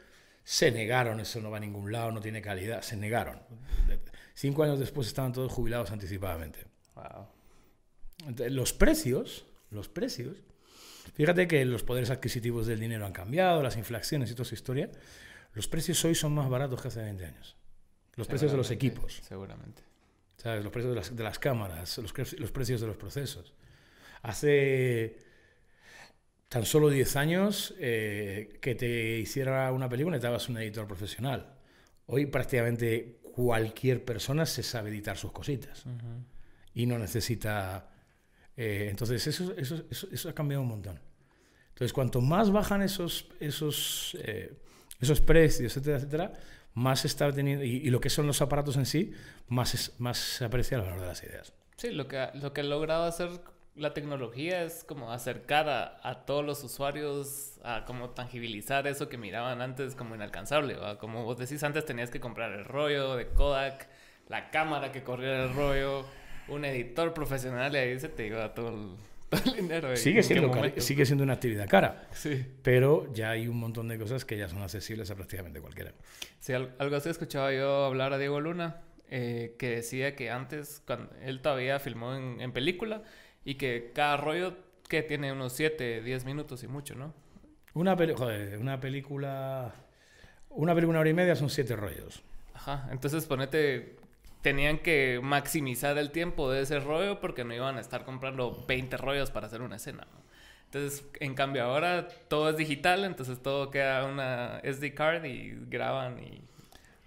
[0.44, 3.40] se negaron, eso no va a ningún lado, no tiene calidad, se negaron.
[4.34, 6.66] Cinco años después estaban todos jubilados anticipadamente.
[8.48, 10.36] los precios, los precios,
[11.14, 14.90] fíjate que los poderes adquisitivos del dinero han cambiado, las inflaciones y toda esa historia,
[15.52, 17.56] los precios hoy son más baratos que hace 20 años.
[18.16, 19.20] Los precios de los equipos.
[19.22, 19.82] Seguramente.
[20.36, 20.64] ¿Sabes?
[20.64, 23.54] Los precios de las, de las cámaras, los, los, precios de los procesos.
[24.22, 25.18] Hace
[26.48, 31.54] tan solo 10 años eh, que te hiciera una película necesitabas un editor profesional.
[32.06, 35.84] Hoy prácticamente cualquier persona se sabe editar sus cositas.
[36.74, 37.90] Y no necesita...
[38.56, 40.98] Eh, entonces eso, eso, eso, ha cambiado un montón.
[41.68, 44.56] Entonces cuanto más bajan esos, esos, eh,
[44.98, 46.32] esos precios, etcétera, etcétera,
[46.76, 49.14] más está teniendo, y, lo que son los aparatos en sí,
[49.48, 51.54] más, es, más se aprecia el valor de las ideas.
[51.78, 53.30] Sí, lo que, lo que ha logrado hacer
[53.74, 59.16] la tecnología es como acercar a, a, todos los usuarios a como tangibilizar eso que
[59.16, 60.76] miraban antes como inalcanzable.
[61.00, 63.88] Como vos decís, antes tenías que comprar el rollo de Kodak,
[64.28, 66.04] la cámara que corría el rollo,
[66.48, 68.96] un editor profesional y ahí se te iba todo el
[69.96, 72.46] sigue, siendo, sigue siendo una actividad cara, sí.
[72.62, 75.92] pero ya hay un montón de cosas que ya son accesibles a prácticamente cualquiera.
[76.38, 81.10] Sí, algo así escuchaba yo hablar a Diego Luna, eh, que decía que antes, cuando
[81.22, 83.02] él todavía filmó en, película,
[83.44, 84.56] y que cada rollo
[84.88, 87.12] que tiene unos 7, 10 minutos y mucho, ¿no?
[87.74, 89.74] Una, joder, una película...
[90.50, 92.22] Una película, una hora y media son 7 rollos.
[92.54, 93.96] Ajá, entonces ponete
[94.46, 98.96] tenían que maximizar el tiempo de ese rollo porque no iban a estar comprando 20
[98.96, 100.06] rollos para hacer una escena.
[100.66, 106.20] Entonces, en cambio ahora todo es digital, entonces todo queda una SD card y graban
[106.22, 106.42] y...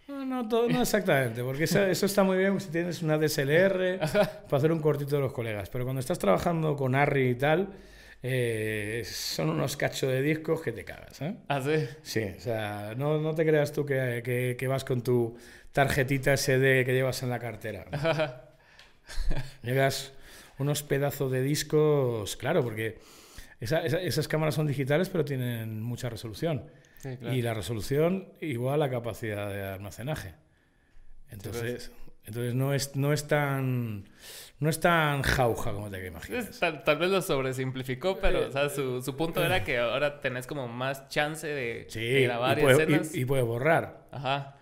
[0.09, 3.99] No, no, todo, no exactamente, porque eso, está muy bien si tienes una DSLR
[4.49, 7.69] para hacer un cortito de los colegas, pero cuando estás trabajando con ARRI y tal,
[8.21, 11.21] eh, son unos cachos de discos que te cagas.
[11.21, 11.35] ¿eh?
[11.47, 11.87] ¿Ah, sí?
[12.01, 15.37] Sí, o sea, no, no te creas tú que, que, que vas con tu
[15.71, 17.85] tarjetita SD que llevas en la cartera.
[19.63, 20.13] Llegas
[20.57, 22.99] unos pedazos de discos, claro, porque
[23.59, 26.69] esas cámaras son digitales pero tienen mucha resolución.
[27.31, 30.35] Y la resolución igual a la capacidad de almacenaje.
[31.29, 31.91] Entonces,
[32.25, 34.05] entonces no es, no es tan
[34.59, 36.59] no es tan jauja como te imaginas.
[36.59, 41.07] Tal, tal, vez lo sobresimplificó, pero su, su, punto era que ahora tenés como más
[41.07, 41.87] chance de,
[42.23, 43.15] grabar y, escenas.
[43.15, 44.07] Y, y puedes borrar.
[44.11, 44.58] Ajá.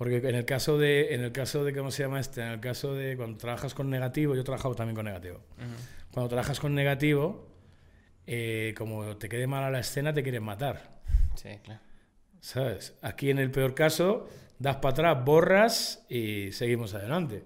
[0.00, 2.40] Porque en el caso de, en el caso de, ¿cómo se llama este?
[2.40, 5.42] En el caso de cuando trabajas con negativo, yo he trabajado también con negativo.
[6.10, 7.46] Cuando trabajas con negativo,
[8.26, 11.02] eh, como te quede mala la escena, te quieren matar.
[11.34, 11.82] Sí, claro.
[12.40, 12.96] ¿Sabes?
[13.02, 14.26] Aquí en el peor caso,
[14.58, 17.44] das para atrás, borras y seguimos adelante.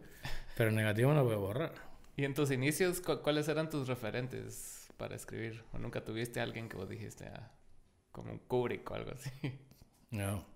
[0.56, 1.72] Pero en negativo no puedo borrar.
[2.16, 5.64] ¿Y en tus inicios cuáles eran tus referentes para escribir?
[5.72, 7.50] ¿O nunca tuviste a alguien que vos dijiste, ah,
[8.12, 9.32] como un Kubrick o algo así?
[10.10, 10.53] No.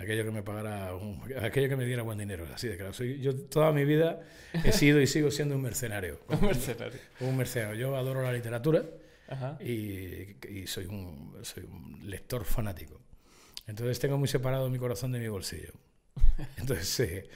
[0.00, 0.92] Aquello que me pagara,
[1.42, 2.92] aquello que me diera buen dinero, así de claro.
[2.92, 4.20] yo toda mi vida
[4.64, 6.20] he sido y sigo siendo un mercenario.
[6.28, 6.98] un mercenario.
[7.20, 7.78] Un mercenario.
[7.78, 8.84] Yo adoro la literatura
[9.60, 13.00] y, y, soy, un, soy un lector fanático.
[13.66, 15.72] Entonces tengo muy separado mi corazón de mi bolsillo.
[16.56, 17.28] Entonces, eh,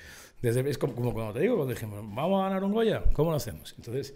[0.42, 3.36] desde, es como, cuando te digo, cuando dijimos, vamos a ganar un Goya, ¿cómo lo
[3.36, 3.74] hacemos?
[3.76, 4.14] Entonces,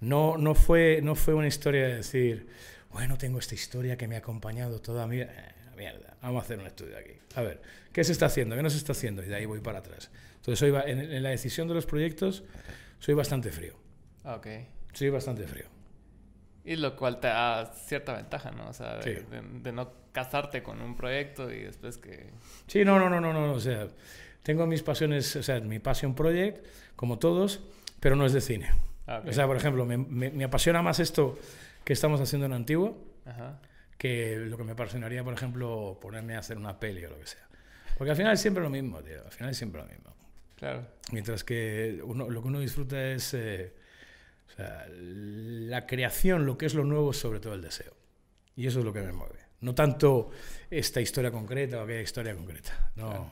[0.00, 2.48] no, no, fue, no fue una historia de decir,
[2.90, 5.54] bueno, tengo esta historia que me ha acompañado toda mi vida.
[5.80, 7.14] Mierda, vamos a hacer un estudio aquí.
[7.36, 8.54] A ver, ¿qué se está haciendo?
[8.54, 9.22] ¿Qué no se está haciendo?
[9.24, 10.10] Y de ahí voy para atrás.
[10.36, 12.44] Entonces, soy, en, la decisión de los proyectos,
[12.98, 13.72] soy bastante frío.
[14.24, 14.46] Ok.
[14.92, 15.64] Soy bastante frío.
[16.66, 18.68] Y lo cual te da cierta ventaja, ¿no?
[18.68, 22.30] O sea, de, no casarte con un proyecto y después que...
[22.66, 23.88] Sí, no, no, no, no, no, o sea,
[24.42, 26.62] tengo mis pasiones, o sea, mi passion project,
[26.94, 27.60] como todos,
[28.00, 28.70] pero no es de cine.
[29.06, 31.38] Ah, o sea, por ejemplo, me, me, apasiona más esto
[31.84, 32.92] que estamos haciendo en Antigua
[34.00, 37.26] que lo que me apasionaría, por ejemplo, ponerme a hacer una peli o lo que
[37.26, 37.46] sea.
[37.98, 40.16] Porque al final es siempre lo mismo, tío, al final es siempre lo mismo.
[40.56, 40.86] Claro.
[41.12, 43.34] Mientras que uno, lo que uno disfruta es...
[43.34, 43.74] Eh,
[44.48, 47.92] o sea, la creación, lo que es lo nuevo, sobre todo el deseo.
[48.56, 49.38] Y eso es lo que me mueve.
[49.60, 50.30] No tanto
[50.70, 52.92] esta historia concreta o aquella historia concreta.
[52.96, 53.30] No,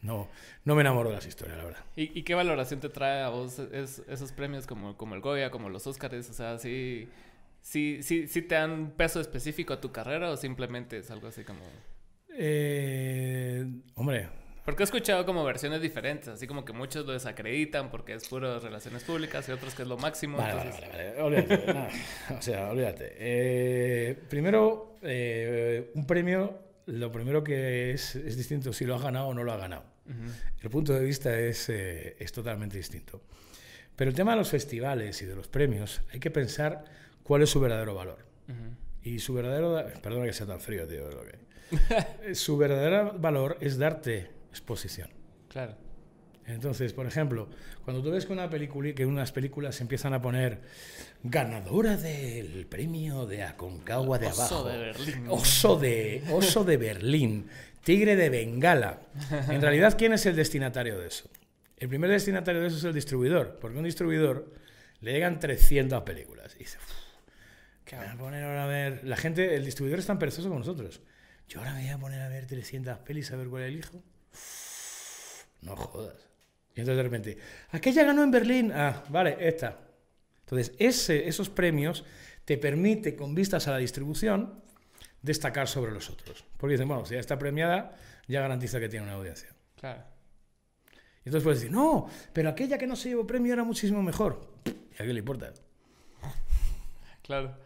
[0.00, 0.28] no,
[0.64, 1.84] no me enamoro de las historias, la verdad.
[1.94, 5.86] ¿Y, qué valoración te trae a vos esos premios como, como el Goya, como los
[5.86, 6.30] Oscars?
[6.30, 7.10] O sea, ¿sí,
[7.66, 11.42] sí, sí, sí te dan peso específico a tu carrera o simplemente es algo así
[11.42, 11.64] como...?
[12.38, 14.28] Eh, hombre,
[14.64, 18.58] porque he escuchado como versiones diferentes, así como que muchos lo desacreditan porque es puro
[18.58, 20.38] relaciones públicas y otros que es lo máximo.
[20.38, 21.88] Vale, vale, vale, olvídate.
[22.36, 23.12] O sea, olvídate.
[23.16, 29.28] Eh, primero, eh, un premio, lo primero que es, es distinto si lo ha ganado
[29.28, 29.84] o no lo ha ganado.
[30.60, 33.22] El punto de vista es, eh, es totalmente distinto.
[33.94, 36.84] Pero el tema de los festivales y de los premios, hay que pensar
[37.26, 38.24] cuál es su verdadero valor.
[39.02, 39.84] Y su verdadero...
[40.02, 41.08] Perdona que sea tan frío, tío.
[42.34, 45.10] su verdadero valor es darte exposición.
[45.48, 45.76] Claro.
[46.46, 47.48] Entonces, por ejemplo,
[47.84, 50.60] cuando tú ves que, una película, que unas películas empiezan a poner
[51.24, 55.26] ganadora del premio de Aconcagua de Oso abajo, de Berlín.
[55.28, 57.48] Oso de, oso de Berlín,
[57.82, 59.00] Tigre de Bengala.
[59.48, 61.28] En realidad, ¿quién es el destinatario de eso?
[61.76, 64.52] El primer destinatario de eso es el distribuidor, porque un distribuidor
[65.00, 66.78] le llegan 300 películas y dice,
[67.86, 69.04] ¿qué van a poner ahora a ver?
[69.04, 71.00] La gente, el distribuidor es tan perezoso como nosotros.
[71.48, 74.02] Yo ahora me voy a poner a ver 300 pelis a ver cuál elijo.
[75.62, 76.28] No jodas.
[76.74, 77.38] Y entonces de repente,
[77.70, 78.72] aquella ganó en Berlín.
[78.74, 79.78] Ah, vale, esta.
[80.40, 82.04] Entonces, ese, esos premios
[82.44, 84.62] te permite, con vistas a la distribución,
[85.22, 86.44] destacar sobre los otros.
[86.56, 87.96] Porque dicen, bueno, si ya está premiada,
[88.28, 89.48] ya garantiza que tiene una audiencia.
[89.76, 90.02] Claro.
[91.24, 94.48] Y entonces puedes decir, no, pero aquella que no se llevó premio era muchísimo mejor.
[94.64, 95.52] ¿Y a qué le importa?
[97.22, 97.65] Claro.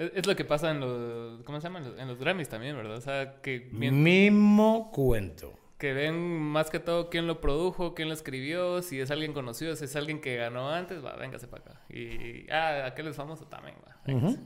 [0.00, 1.82] Es, lo que pasa en los, ¿cómo se llama?
[1.98, 2.96] En los, Grammys también, ¿verdad?
[2.96, 3.68] O sea, que...
[3.70, 9.10] Mismo cuento que ven más que todo quién lo produjo, quién lo escribió, si es
[9.10, 11.80] alguien conocido, si es alguien que ganó antes, va, véngase para acá.
[11.88, 14.36] Y, ah, aquel es famoso también, va.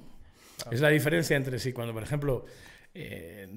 [0.70, 2.44] Es la diferencia entre sí, cuando, por ejemplo,
[2.94, 3.48] eh,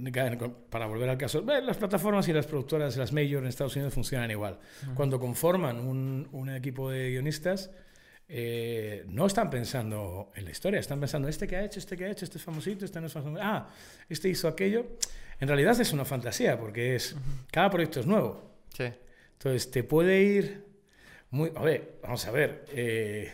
[0.71, 4.31] para volver al caso, las plataformas y las productoras, las major en Estados Unidos funcionan
[4.31, 4.59] igual.
[4.95, 7.69] Cuando conforman un, un, equipo de guionistas,
[8.29, 12.05] eh, no están pensando en la historia, están pensando, este que ha hecho, este que
[12.05, 13.69] ha hecho, este es famosito, este no es famosito, ah,
[14.09, 14.85] este hizo aquello.
[15.39, 17.15] En realidad es una fantasía, porque es
[17.51, 18.57] cada proyecto es nuevo.
[18.75, 18.85] Sí.
[19.33, 20.65] Entonces te puede ir
[21.29, 21.51] muy...
[21.55, 22.65] A ver, vamos a ver.
[22.73, 23.31] Eh,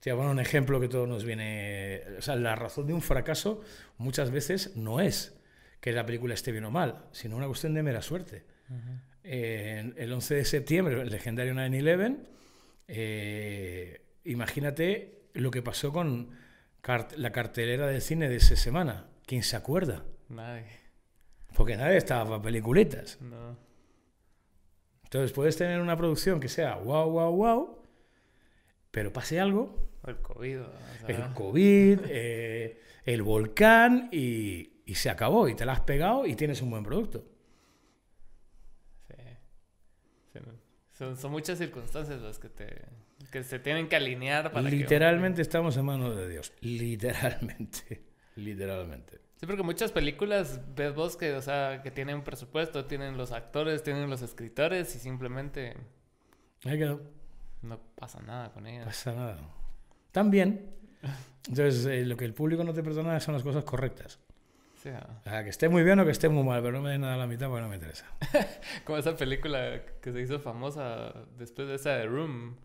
[0.00, 2.02] te voy a poner un ejemplo que todo nos viene...
[2.18, 3.62] O sea, la razón de un fracaso
[3.98, 5.38] muchas veces no es
[5.80, 8.44] que la película esté bien o mal, sino una cuestión de mera suerte.
[9.22, 12.18] el 11 de septiembre, el legendario 9-11,
[12.88, 16.30] eh, imagínate lo que pasó con
[17.16, 19.08] la cartelera de cine de esa semana.
[19.26, 20.04] ¿Quién se acuerda?
[20.28, 20.80] Nadie.
[21.54, 23.20] Porque nadie estaba para peliculitas.
[23.20, 23.56] No.
[25.04, 27.78] Entonces puedes tener una producción que sea wow, wow, wow,
[28.90, 29.90] pero pase algo.
[30.06, 30.60] El COVID.
[31.06, 35.48] El COVID, eh, el volcán y, se acabó.
[35.48, 37.24] Y te la has pegado y tienes un buen producto.
[39.08, 40.40] Sí.
[40.92, 42.86] Son, muchas circunstancias las que, te,
[43.32, 46.52] que se tienen que alinear para Literalmente estamos en manos de Dios.
[46.60, 48.02] Literalmente.
[48.36, 49.20] Literalmente.
[49.36, 53.32] Sí, porque muchas películas ves vos que, o sea, que tienen un presupuesto, tienen los
[53.32, 55.74] actores, tienen los escritores y simplemente...
[56.64, 57.00] Ahí quedó.
[57.62, 58.84] No pasa nada con ellas.
[58.84, 59.38] Pasa nada.
[60.12, 60.70] También.
[61.48, 64.20] Entonces, eh, lo que el público no te perdona son las cosas correctas.
[64.82, 67.16] Que esté muy bien o que esté muy mal, pero no me den nada a
[67.16, 68.06] la mitad porque no me interesa.
[68.84, 72.56] Como esa película que se hizo famosa después de esa de Room.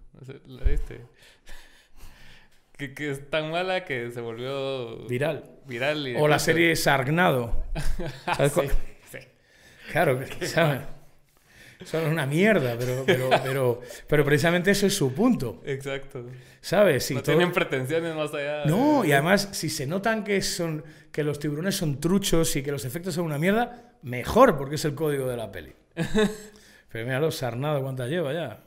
[0.45, 1.01] ¿La viste?
[2.77, 5.43] Que, que, es tan mala que se volvió viral.
[5.65, 6.15] Viral.
[6.19, 7.63] o la serie Sargnado.
[8.37, 8.69] ¿Sabes sí,
[9.09, 9.17] sí.
[9.91, 10.81] Claro, ¿sabes?
[11.85, 15.61] Son una mierda, pero, pero, pero, pero precisamente eso es su punto.
[15.65, 16.25] Exacto.
[16.59, 17.05] ¿Sabes?
[17.05, 18.65] Si no tienen pretensiones más allá.
[18.65, 22.71] No, y además, si se notan que, son, que los tiburones son truchos y que
[22.71, 25.73] los efectos son una mierda, mejor, porque es el código de la peli.
[26.91, 28.63] pero mira, los Sarnado, ¿cuántas lleva ya?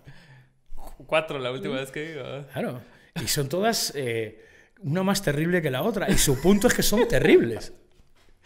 [1.07, 2.39] Cuatro la última vez que iba.
[2.39, 2.45] ¿eh?
[2.53, 2.81] Claro.
[3.23, 4.45] Y son todas eh,
[4.81, 6.11] una más terrible que la otra.
[6.11, 7.73] Y su punto es que son terribles.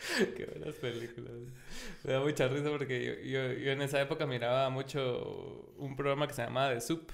[0.37, 1.33] Qué buenas películas.
[2.05, 6.35] Me da mucha risa porque yo, yo, en esa época miraba mucho un programa que
[6.35, 7.11] se llamaba The Soup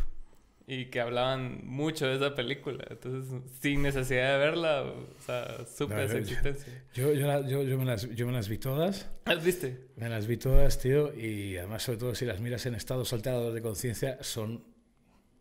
[0.66, 2.84] y que hablaban mucho de esa película.
[2.90, 6.84] Entonces, sin necesidad de verla, o sea, supe esa existencia.
[6.94, 9.10] Yo, yo, yo, yo, me las, yo me las vi todas.
[9.26, 9.88] ¿Las viste?
[9.96, 13.52] Me las vi todas, tío, y además, sobre todo si las miras en estado soltero
[13.52, 14.64] de conciencia, son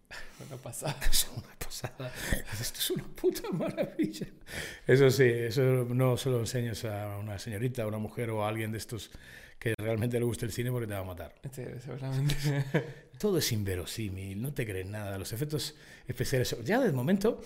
[0.47, 0.95] una pasada.
[1.11, 2.11] Es una pasada.
[2.59, 4.27] Esto es una puta maravilla.
[4.87, 8.49] Eso sí, eso no se lo enseñas a una señorita, a una mujer o a
[8.49, 9.11] alguien de estos
[9.59, 11.35] que realmente le guste el cine porque te va a matar.
[11.51, 12.35] Sí, seguramente.
[13.19, 15.17] Todo es inverosímil, no te crees nada.
[15.17, 15.75] Los efectos
[16.07, 16.55] especiales.
[16.63, 17.41] Ya de momento,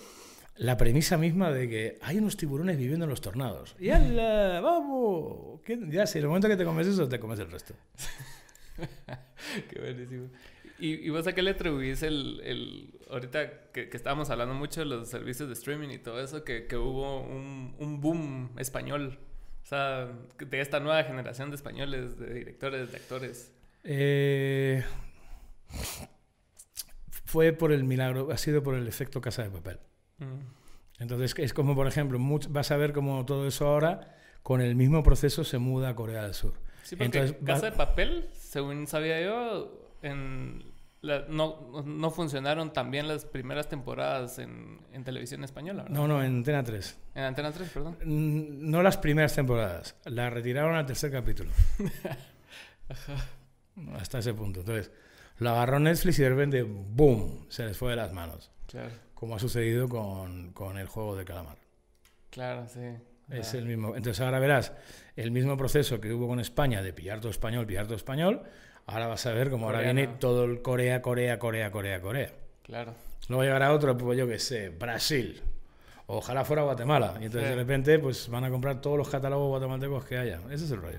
[0.56, 3.74] la premisa misma de que hay unos tiburones viviendo en los tornados.
[3.80, 5.60] ¡Y ¡Vamos!
[5.90, 7.74] Ya, si el momento que te comes eso, te comes el resto.
[9.70, 10.28] Qué buenísimo.
[10.78, 14.86] ¿Y, vos a qué le atribuís el, el ahorita que, que, estábamos hablando mucho de
[14.86, 19.18] los servicios de streaming y todo eso, que, que hubo un, un, boom español?
[19.62, 20.08] O sea,
[20.38, 23.52] de esta nueva generación de españoles, de directores, de actores.
[23.84, 24.84] Eh,
[27.24, 29.78] fue por el milagro, ha sido por el efecto Casa de Papel.
[30.18, 30.40] Mm.
[30.98, 32.18] Entonces, es como, por ejemplo,
[32.50, 36.24] vas a ver cómo todo eso ahora, con el mismo proceso, se muda a Corea
[36.24, 36.54] del Sur.
[36.82, 43.24] Sí, porque Entonces, Casa de Papel, según sabía yo, no, no, funcionaron tan bien las
[43.24, 45.86] primeras temporadas en, en televisión española.
[45.88, 46.08] ¿no?
[46.08, 46.98] no, en Antena 3.
[47.14, 47.98] En Antena 3, perdón.
[48.04, 51.50] No las primeras temporadas, la retiraron al tercer capítulo.
[53.94, 54.60] Hasta ese punto.
[54.60, 54.90] Entonces,
[55.38, 57.46] lo agarró Netflix y de repente, ¡boom!
[57.48, 58.50] Se les fue de las manos.
[58.66, 58.90] Claro.
[59.14, 61.56] Como ha sucedido con, con el juego de calamar.
[62.30, 62.80] Claro, sí.
[63.30, 63.96] Es el mismo.
[63.96, 64.72] Entonces ahora verás
[65.16, 68.42] el mismo proceso que hubo con España de pillar todo español, pillar todo español
[68.86, 72.32] Ahora vas a ver cómo ahora viene todo el Corea, Corea, Corea, Corea, Corea.
[72.62, 72.94] Claro.
[73.28, 75.42] Luego llegará otro, pues yo qué sé, Brasil.
[76.06, 77.14] Ojalá fuera Guatemala.
[77.20, 80.40] Y entonces de repente pues van a comprar todos los catálogos guatemaltecos que haya.
[80.50, 80.98] Ese es el rollo.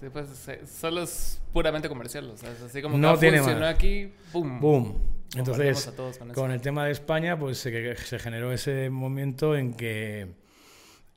[0.00, 0.28] Sí, pues
[0.66, 2.30] solo es puramente comercial.
[2.30, 4.60] O sea, es así como no que tiene funcionó aquí, ¡boom!
[4.60, 4.98] ¡Boom!
[5.36, 5.92] Entonces,
[6.34, 10.39] con, el tema de España, pues se, se generó ese momento en que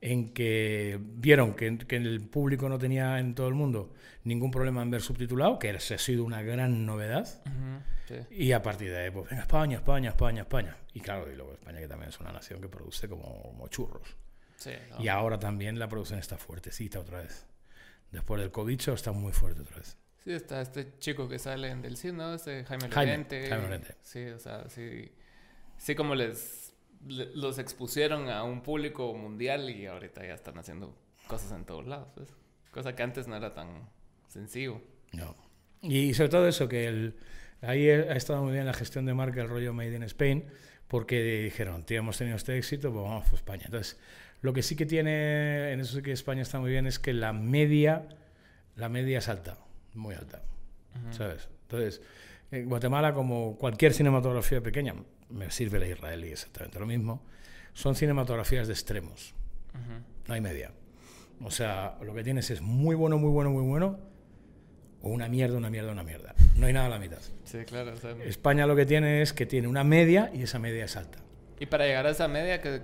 [0.03, 3.93] en que vieron que, que, el público no tenía en todo el mundo
[4.25, 7.25] ningún problema en ver subtitulado, que ha sido una gran novedad.
[8.29, 10.77] Y a partir de ahí, pues venga, España, España, España, España.
[10.93, 14.17] Y claro, y luego España que también es una nación que produce como, churros.
[14.99, 17.45] Y ahora también la producción está fuertecita otra vez.
[18.11, 19.97] Después del COVID está muy fuerte otra vez.
[20.23, 22.33] Sí, está este chico que sale en Del Cine, ¿no?
[22.33, 23.47] Este Jaime Lorente.
[23.47, 23.95] Jaime Lorente.
[24.01, 25.11] Sí, o sea, sí.
[25.77, 26.62] Sí, como les
[27.07, 30.95] los expusieron a un público mundial y ahorita ya están haciendo
[31.27, 32.07] cosas en todos lados.
[32.15, 32.29] Pues.
[32.71, 33.89] Cosa que antes no era tan
[34.27, 34.81] sencillo.
[35.11, 35.35] No.
[35.81, 37.15] Y sobre todo eso, que el,
[37.61, 40.45] ahí ha estado muy bien la gestión de marca, el rollo Made in Spain,
[40.87, 43.63] porque dijeron, tío, hemos tenido este éxito, pues vamos a España.
[43.65, 43.99] Entonces,
[44.41, 47.13] lo que sí que tiene, en eso sí que España está muy bien, es que
[47.13, 48.07] la media,
[48.75, 49.57] la media es alta,
[49.93, 50.41] muy alta.
[51.11, 51.49] ¿Sabes?
[51.63, 52.01] Entonces,
[52.51, 54.93] en Guatemala, como cualquier cinematografía pequeña,
[55.34, 57.23] me sirve la israelí exactamente lo mismo,
[57.73, 59.34] son cinematografías de extremos.
[60.27, 60.71] No hay media.
[61.43, 63.99] O sea, lo que tienes es muy bueno, muy bueno, muy bueno,
[65.01, 66.36] o una mierda, una mierda, una mierda.
[66.55, 67.19] No hay nada a la mitad.
[67.43, 67.93] Sí, claro.
[68.23, 71.17] España lo que tiene es que tiene una media y esa media es alta.
[71.59, 72.81] ¿Y para llegar a esa media, qué,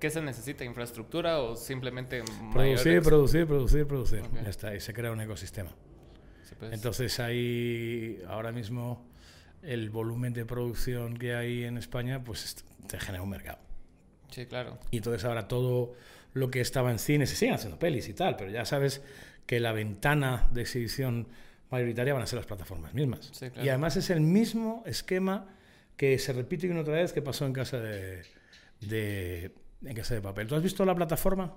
[0.00, 0.64] qué se necesita?
[0.64, 2.22] ¿Infraestructura o simplemente
[2.52, 4.22] Producir, producir, producir, producir.
[4.42, 5.70] Ya está, y se crea un ecosistema.
[6.58, 6.72] Pues.
[6.72, 9.09] Entonces ahí, ahora mismo
[9.62, 13.58] el volumen de producción que hay en España, pues te genera un mercado.
[14.30, 14.78] Sí, claro.
[14.90, 15.94] Y entonces ahora todo
[16.32, 19.02] lo que estaba en cine se siguen haciendo pelis y tal, pero ya sabes
[19.46, 21.28] que la ventana de exhibición
[21.70, 23.30] mayoritaria van a ser las plataformas mismas.
[23.32, 23.66] Sí, claro.
[23.66, 25.48] Y además es el mismo esquema
[25.96, 28.22] que se repite una otra vez que pasó en casa de,
[28.80, 29.54] de
[29.84, 30.46] en casa de papel.
[30.46, 31.54] ¿Tú has visto la plataforma?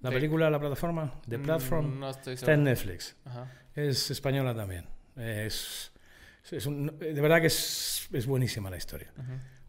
[0.00, 3.16] La película de la plataforma, de mm, Platform, no estoy está en Netflix.
[3.74, 4.84] Es española también.
[5.16, 5.90] Es
[6.50, 9.12] de verdad que es, es buenísima la historia.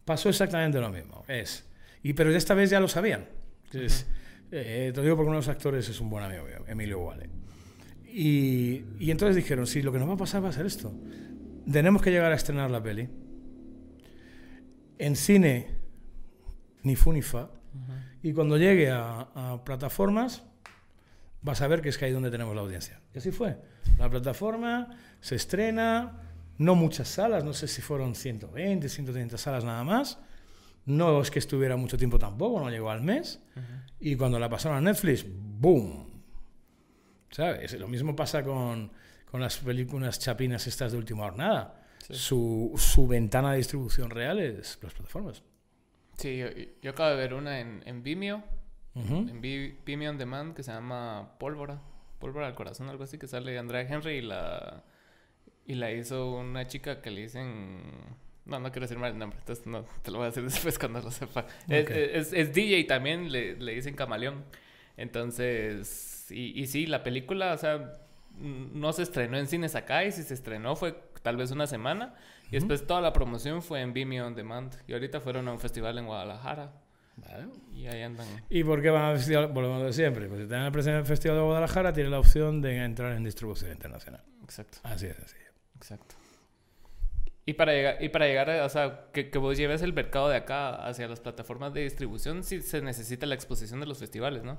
[0.05, 1.23] Pasó exactamente lo mismo.
[1.28, 1.65] Es,
[2.03, 3.25] y, pero esta vez ya lo sabían.
[4.49, 7.30] Eh, te digo porque uno de los actores es un buen amigo Emilio Wale.
[8.05, 10.93] Y, y entonces dijeron, sí, lo que nos va a pasar va a ser esto.
[11.69, 13.09] Tenemos que llegar a estrenar la peli.
[14.97, 15.67] En cine,
[16.84, 17.51] ni fu ni fa.
[18.23, 20.43] Y cuando llegue a, a, plataformas,
[21.41, 22.99] vas a ver que es que ahí donde tenemos la audiencia.
[23.13, 23.57] Y así fue.
[23.99, 26.26] La plataforma se estrena,
[26.58, 30.20] no muchas salas, no sé si fueron 120, 130 salas nada más.
[30.86, 33.41] No es que estuviera mucho tiempo tampoco, no llegó al mes.
[33.99, 36.24] Y cuando la pasaron a Netflix, ¡boom!
[37.30, 37.74] ¿Sabes?
[37.74, 38.91] Lo mismo pasa con,
[39.30, 41.84] con las películas chapinas estas de última jornada.
[42.10, 45.43] Su, su, ventana de distribución real es las plataformas.
[46.14, 46.41] Sí,
[46.82, 48.43] yo, acabo de ver una en, en Vimeo,
[48.95, 51.82] en Vimeo On Demand, que se llama Pólvora.
[52.18, 54.84] Pólvora al corazón, algo así, que sale Andrea Henry y la,
[55.68, 57.82] y la hizo una chica que le dicen...
[58.45, 60.80] No, no quiero decir mal el nombre, entonces no, te lo voy a decir después
[60.80, 61.45] cuando lo sepa.
[61.68, 64.45] Es, es, DJ también, le, le dicen camaleón.
[64.95, 67.99] Entonces, y, y sí, la película, o sea,
[68.39, 72.15] no se estrenó en cines acá y si se estrenó fue tal vez una semana
[72.49, 75.59] y después toda la promoción fue en Vimeo On Demand y ahorita fueron a un
[75.59, 76.72] festival en Guadalajara.
[77.74, 78.28] Y ahí andan.
[78.49, 79.47] ¿Y por qué van al festival?
[79.47, 80.28] Volvemos de siempre.
[80.28, 83.72] Pues si tienen el el Festival de Guadalajara, tiene la opción de entrar en distribución
[83.72, 84.22] internacional.
[84.43, 84.78] Exacto.
[84.84, 85.36] Así es, así.
[85.78, 86.15] Exacto.
[87.45, 90.36] Y para llegar, y para llegar o sea, que, que, vos lleves el mercado de
[90.36, 94.57] acá hacia las plataformas de distribución, sí se necesita la exposición de los festivales, ¿no?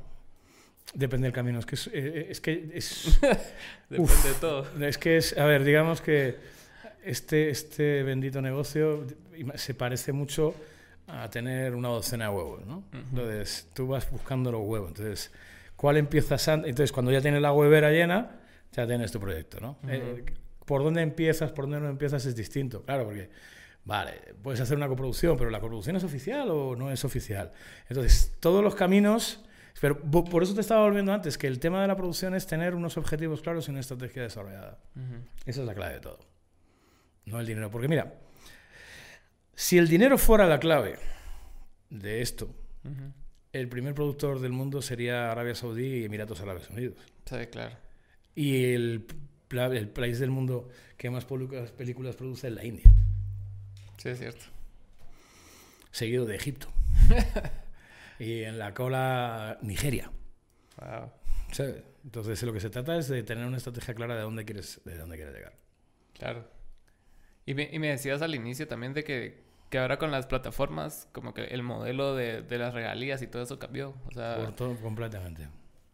[0.95, 1.59] Depende del camino.
[1.59, 3.21] Es que es, eh, es que es.
[3.91, 4.67] Depende de todo.
[4.81, 5.37] Es que es.
[5.37, 6.37] A ver, digamos que
[7.05, 9.07] este, este bendito negocio
[9.55, 10.55] se parece mucho
[11.07, 12.85] a tener una docena de huevos, ¿no?
[12.93, 14.89] Entonces, tú vas buscando los huevos.
[14.89, 15.31] Entonces,
[15.77, 16.71] ¿cuál empiezas antes?
[16.71, 18.41] Entonces, cuando ya tienes la huevera llena,
[18.73, 19.79] ya tienes tu proyecto, ¿no?
[19.89, 20.25] Eh,
[20.69, 23.31] por dónde empiezas, por dónde no empiezas es distinto, claro, porque,
[23.85, 24.13] vale,
[24.43, 27.51] puedes hacer una coproducción, pero ¿la coproducción es oficial o no es oficial?
[27.89, 29.43] Entonces, todos los caminos
[29.81, 32.75] pero por eso te estaba volviendo antes, que el tema de la producción es tener
[32.75, 34.79] unos objetivos claros y una estrategia desarrollada.
[35.47, 36.19] Esa es la clave de todo.
[37.27, 37.71] No el dinero.
[37.71, 38.15] Porque mira,
[39.55, 40.99] si el dinero fuera la clave
[41.91, 42.53] de esto,
[43.53, 46.99] el primer productor del mundo sería Arabia Saudí y Emiratos Árabes Unidos.
[47.25, 47.77] Sí, claro.
[48.35, 49.07] Y el,
[49.51, 52.93] el país del mundo que más películas produce es la India.
[53.97, 54.45] Sí, es cierto.
[55.91, 56.69] Seguido de Egipto.
[58.19, 60.11] y en la cola Nigeria.
[60.81, 61.11] Wow.
[62.05, 64.97] Entonces lo que se trata es de tener una estrategia clara de dónde quieres, de
[64.97, 65.55] dónde quieres llegar.
[66.15, 66.49] Claro.
[67.47, 71.09] Y me, y me decías al inicio también de que, que, ahora con las plataformas,
[71.13, 73.95] como que el modelo de, de las regalías y todo eso cambió.
[74.07, 75.49] O sea, Por todo, completamente.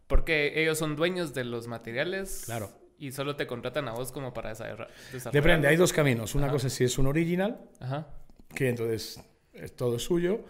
[0.08, 2.42] Porque ellos son dueños de los materiales.
[2.46, 2.83] Claro.
[2.98, 4.88] Y solo te contratan a vos como para desarrollar.
[5.32, 6.34] Depende, hay dos caminos.
[6.34, 8.06] Una cosa es si es un original, Ajá.
[8.54, 9.20] que entonces
[9.52, 10.44] es todo suyo.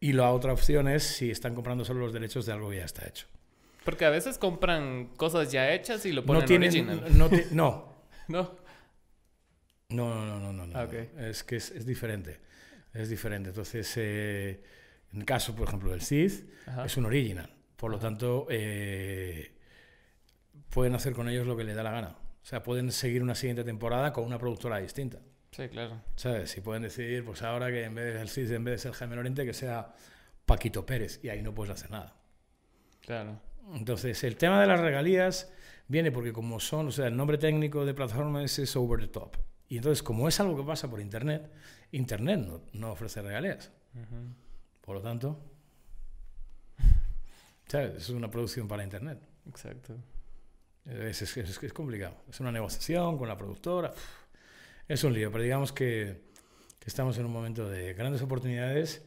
[0.00, 2.86] Y la otra opción es si están comprando solo los derechos de algo que ya
[2.86, 3.26] está hecho.
[3.84, 7.18] Porque a veces compran cosas ya hechas y lo ponen no tienen, original.
[7.18, 8.04] No, no.
[8.28, 8.60] no.
[9.90, 10.78] No, no, no, no, no.
[10.78, 11.10] Ah, okay.
[11.18, 12.38] Es que es, es, diferente.
[12.94, 13.50] Es diferente.
[13.50, 14.62] Entonces, eh,
[15.12, 16.48] en el caso, por ejemplo, del Sith,
[16.84, 17.50] es un original.
[17.76, 19.52] Por lo tanto, eh,
[20.70, 22.16] pueden hacer con ellos lo que les da la gana.
[22.42, 25.18] O sea, pueden seguir una siguiente temporada con una productora distinta.
[25.50, 26.00] Sí, claro.
[26.16, 26.50] ¿Sabes?
[26.50, 29.16] Si pueden decidir, pues ahora que en vez del CIS, en vez de ser Jaime
[29.16, 29.94] Lorente, que sea
[30.46, 32.16] Paquito Pérez, y ahí no puedes hacer nada.
[33.00, 33.40] Claro.
[33.74, 35.52] Entonces, el tema de las regalías
[35.88, 39.36] viene porque como son, o sea, el nombre técnico de plataforma es, over the top.
[39.68, 41.50] Y entonces, como es algo que pasa por Internet,
[41.92, 43.72] Internet no, no ofrece regalías.
[44.80, 45.40] Por lo tanto,
[47.66, 47.96] ¿sabes?
[47.96, 49.18] Es una producción para Internet.
[49.48, 49.96] Exacto.
[50.90, 52.16] Es, es, es, es complicado.
[52.28, 53.92] Es una negociación con la productora
[54.90, 56.16] es un lío, pero digamos que,
[56.84, 59.06] estamos en un momento de grandes oportunidades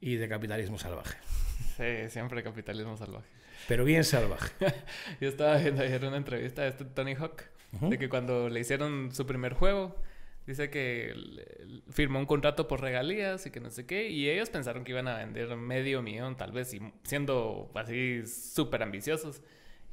[0.00, 1.16] y de capitalismo salvaje.
[1.76, 3.28] Sí, siempre capitalismo salvaje.
[3.68, 4.50] Pero bien salvaje.
[5.20, 7.44] Yo estaba viendo ayer una entrevista de este Tony Hawk,
[7.82, 9.94] de que cuando le hicieron su primer juego,
[10.44, 11.14] dice que
[11.88, 15.06] firmó un contrato por regalías y que no sé qué, y ellos pensaron que iban
[15.06, 19.40] a vender medio millón tal vez, y siendo así súper ambiciosos.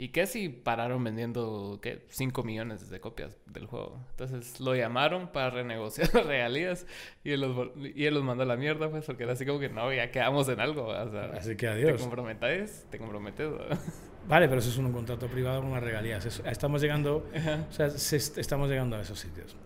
[0.01, 3.99] ¿Y qué si pararon vendiendo, qué, 5 millones de copias del juego?
[4.11, 6.87] Entonces lo llamaron para renegociar las regalías
[7.21, 9.59] y él, los, y él los mandó a la mierda, pues, porque era así como
[9.59, 10.85] que no, ya quedamos en algo.
[10.85, 11.97] O sea, así que adiós.
[11.97, 12.87] ¿Te comprometes?
[12.89, 13.51] Te comprometes.
[14.29, 16.25] Vale, pero eso es un contrato privado con unas regalías.
[16.45, 17.27] estamos llegando,
[17.69, 19.57] o sea, estamos llegando a esos sitios.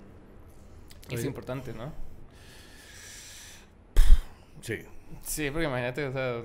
[1.11, 1.93] es importante, ¿no?
[4.61, 4.79] Sí.
[5.21, 6.41] Sí, porque imagínate, o sea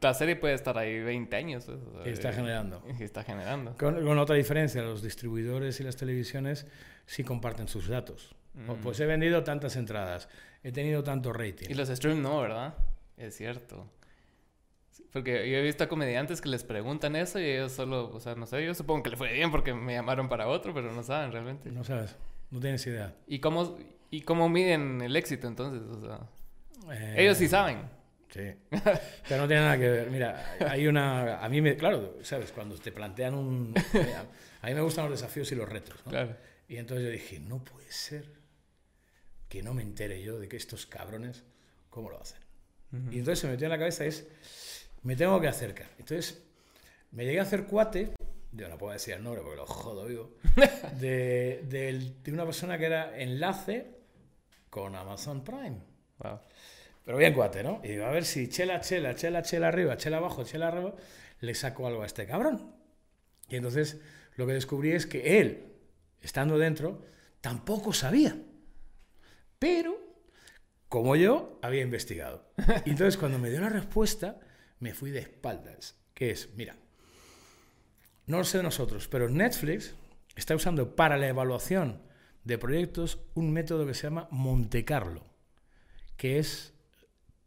[0.00, 1.64] la serie puede estar ahí 20 años.
[1.64, 2.82] Pues, y está generando.
[2.98, 3.76] Y está generando.
[3.76, 6.66] Con, otra diferencia, los distribuidores y las televisiones
[7.06, 8.34] sí comparten sus datos.
[8.82, 10.28] Pues he vendido tantas entradas,
[10.64, 11.66] he tenido tanto rating.
[11.68, 12.74] Y los streams no, ¿verdad?
[13.16, 13.88] Es cierto.
[15.12, 18.34] Porque yo he visto a comediantes que les preguntan eso y ellos solo, o sea,
[18.34, 21.02] no sé, yo supongo que le fue bien porque me llamaron para otro, pero no
[21.02, 21.70] saben realmente.
[21.70, 22.16] No sabes,
[22.50, 23.14] no tienes idea.
[23.26, 23.78] ¿Y cómo,
[24.10, 25.82] y cómo miden el éxito entonces?
[25.88, 26.20] O sea,
[26.92, 27.97] eh, ellos sí saben.
[28.32, 28.52] Sí.
[29.28, 30.10] Pero no tiene nada que ver.
[30.10, 31.38] Mira, hay una.
[31.38, 31.76] A mí me.
[31.76, 32.52] Claro, ¿sabes?
[32.52, 33.74] Cuando te plantean un.
[34.60, 36.10] A mí me gustan los desafíos y los retos, ¿no?
[36.10, 36.36] Claro.
[36.68, 38.38] Y entonces yo dije, no puede ser
[39.48, 41.44] que no me entere yo de que estos cabrones,
[41.90, 42.38] ¿cómo lo hacen?
[43.10, 44.26] Y entonces se me metió en la cabeza es,
[45.02, 45.88] me tengo que acercar.
[45.98, 46.42] Entonces
[47.10, 48.12] me llegué a hacer cuate,
[48.52, 50.36] yo no puedo decir el nombre porque lo jodo vivo,
[51.00, 53.98] de, de, una persona que era enlace
[54.70, 55.80] con Amazon Prime.
[57.08, 57.80] Pero bien cuate, ¿no?
[57.82, 60.94] Y digo, a ver si chela, chela, chela, chela arriba, chela abajo, chela arriba,
[61.40, 62.74] le saco algo a este cabrón.
[63.48, 63.98] Y entonces
[64.36, 65.72] lo que descubrí es que él,
[66.20, 67.06] estando dentro,
[67.40, 68.36] tampoco sabía.
[69.58, 69.98] Pero,
[70.90, 72.52] como yo, había investigado.
[72.84, 74.38] Y entonces cuando me dio la respuesta,
[74.78, 75.98] me fui de espaldas.
[76.12, 76.76] Que es, mira,
[78.26, 79.94] no lo sé de nosotros, pero Netflix
[80.36, 82.02] está usando para la evaluación
[82.44, 85.24] de proyectos un método que se llama Monte Carlo,
[86.18, 86.74] que es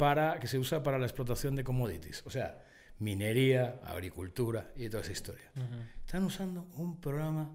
[0.01, 2.65] para que se usa para la explotación de commodities, o sea,
[2.97, 5.51] minería, agricultura y toda esa historia.
[6.03, 7.51] Están usando un programa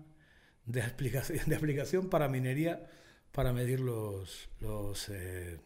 [0.65, 2.87] de aplicación, de aplicación para minería
[3.33, 5.59] para medir los, los, eh,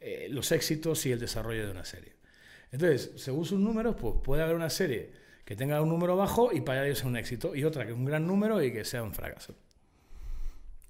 [0.00, 2.16] eh, los éxitos y el desarrollo de una serie.
[2.72, 5.12] Entonces, según sus números, pues puede haber una serie
[5.44, 7.96] que tenga un número bajo y para ellos sea un éxito, y otra que es
[7.96, 9.54] un gran número y que sea un fracaso.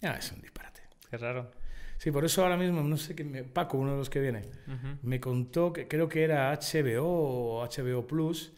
[0.00, 0.80] Ya, es un disparate.
[1.10, 1.50] Qué raro.
[1.98, 4.42] Sí, por eso ahora mismo, no sé qué, Paco, uno de los que viene,
[5.02, 8.52] me contó que creo que era HBO o HBO Plus,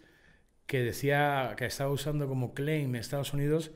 [0.66, 3.70] que decía que estaba usando como claim en Estados Unidos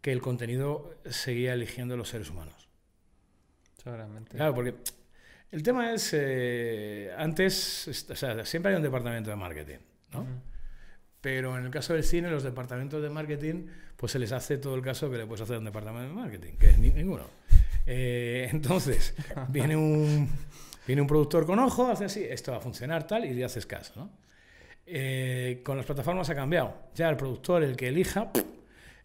[0.00, 2.68] que el contenido seguía eligiendo los seres humanos.
[3.82, 4.36] Seguramente.
[4.36, 4.74] Claro, porque
[5.50, 9.78] el tema es, eh, antes, o sea, siempre hay un departamento de marketing,
[10.12, 10.26] ¿no?
[11.20, 14.74] Pero en el caso del cine, los departamentos de marketing, pues se les hace todo
[14.74, 17.26] el caso que le puedes hacer a un departamento de marketing, que es ninguno.
[17.86, 19.14] Eh, entonces,
[19.48, 20.28] viene un,
[20.86, 23.66] viene un productor con ojo, hace así, esto va a funcionar tal, y le haces
[23.66, 24.10] caso, ¿no?
[24.86, 26.74] Eh, con las plataformas ha cambiado.
[26.94, 28.30] Ya el productor, el que elija,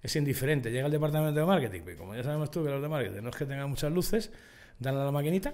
[0.02, 0.72] es indiferente.
[0.72, 3.30] Llega el departamento de marketing, y como ya sabemos tú que los de marketing no
[3.30, 4.32] es que tengan muchas luces,
[4.80, 5.54] dan a la maquinita.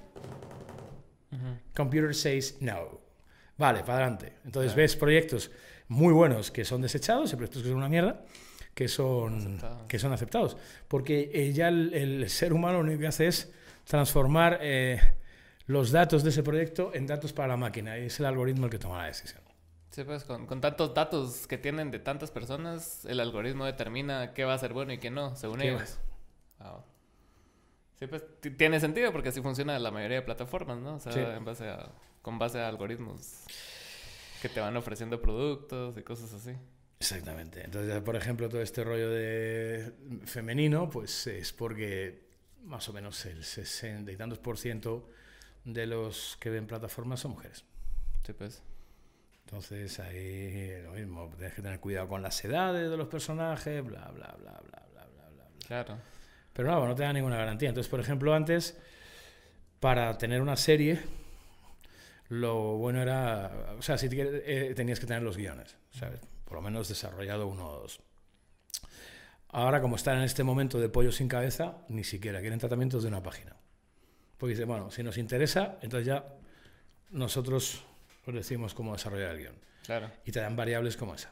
[1.76, 2.99] Computer says no.
[3.57, 4.34] Vale, para adelante.
[4.43, 5.51] Entonces ves proyectos
[5.88, 8.24] muy buenos que son desechados y proyectos que son una mierda
[8.74, 10.57] que son, que son aceptados.
[10.88, 13.51] Porque eh, ya el, ser humano lo único que hace es
[13.84, 14.99] transformar eh,
[15.67, 18.72] los datos de ese proyecto en datos para la máquina y es el algoritmo el
[18.72, 19.41] que toma la decisión.
[19.89, 24.45] Sí, pues con, con, tantos datos que tienen de tantas personas, el algoritmo determina qué
[24.45, 25.99] va a ser bueno y qué no, según ellos.
[27.99, 28.24] Sí, pues
[28.57, 30.95] tiene sentido porque así funciona la mayoría de plataformas, ¿no?
[30.95, 31.91] O sea, en base a,
[32.22, 33.43] con base a algoritmos
[34.41, 36.55] que te van ofreciendo productos y cosas así.
[37.02, 37.64] Exactamente.
[37.66, 39.91] Entonces, por ejemplo, todo este rollo de
[40.26, 42.30] femenino, pues es porque
[42.64, 45.10] más o menos el 60 y tantos por ciento
[45.66, 47.66] de los que ven plataformas son mujeres.
[48.24, 48.62] Sí, pues.
[49.45, 54.12] Entonces ahí lo mismo, tienes que tener cuidado con las edades de los personajes, bla,
[54.14, 55.45] bla, bla, bla, bla, bla, bla.
[55.66, 55.97] Claro.
[56.54, 57.70] Pero no, no te da ninguna garantía.
[57.70, 58.78] Entonces, por ejemplo, antes,
[59.80, 61.02] para tener una serie,
[62.30, 66.22] lo bueno era, o sea, si eh, tenías que tener los guiones, ¿sabes?
[66.52, 68.02] Por lo menos desarrollado uno o dos.
[69.47, 73.08] Ahora, como están en este momento de pollo sin cabeza, ni siquiera quieren tratamientos de
[73.08, 73.56] una página.
[74.38, 76.26] Porque dice, bueno, si nos interesa, entonces ya
[77.10, 77.86] nosotros
[78.26, 79.56] os decimos cómo desarrollar el guion.
[79.86, 80.12] Claro.
[80.26, 81.32] Y te dan variables como esa.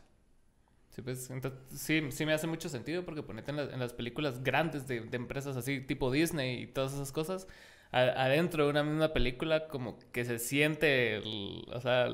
[0.92, 1.30] Sí, pues,
[1.76, 5.82] sí, sí me hace mucho sentido porque ponete en, las películas grandes de, empresas así,
[5.82, 7.46] tipo Disney y todas esas cosas,
[7.92, 11.22] adentro de una misma película como que se siente,
[11.68, 12.08] o sea,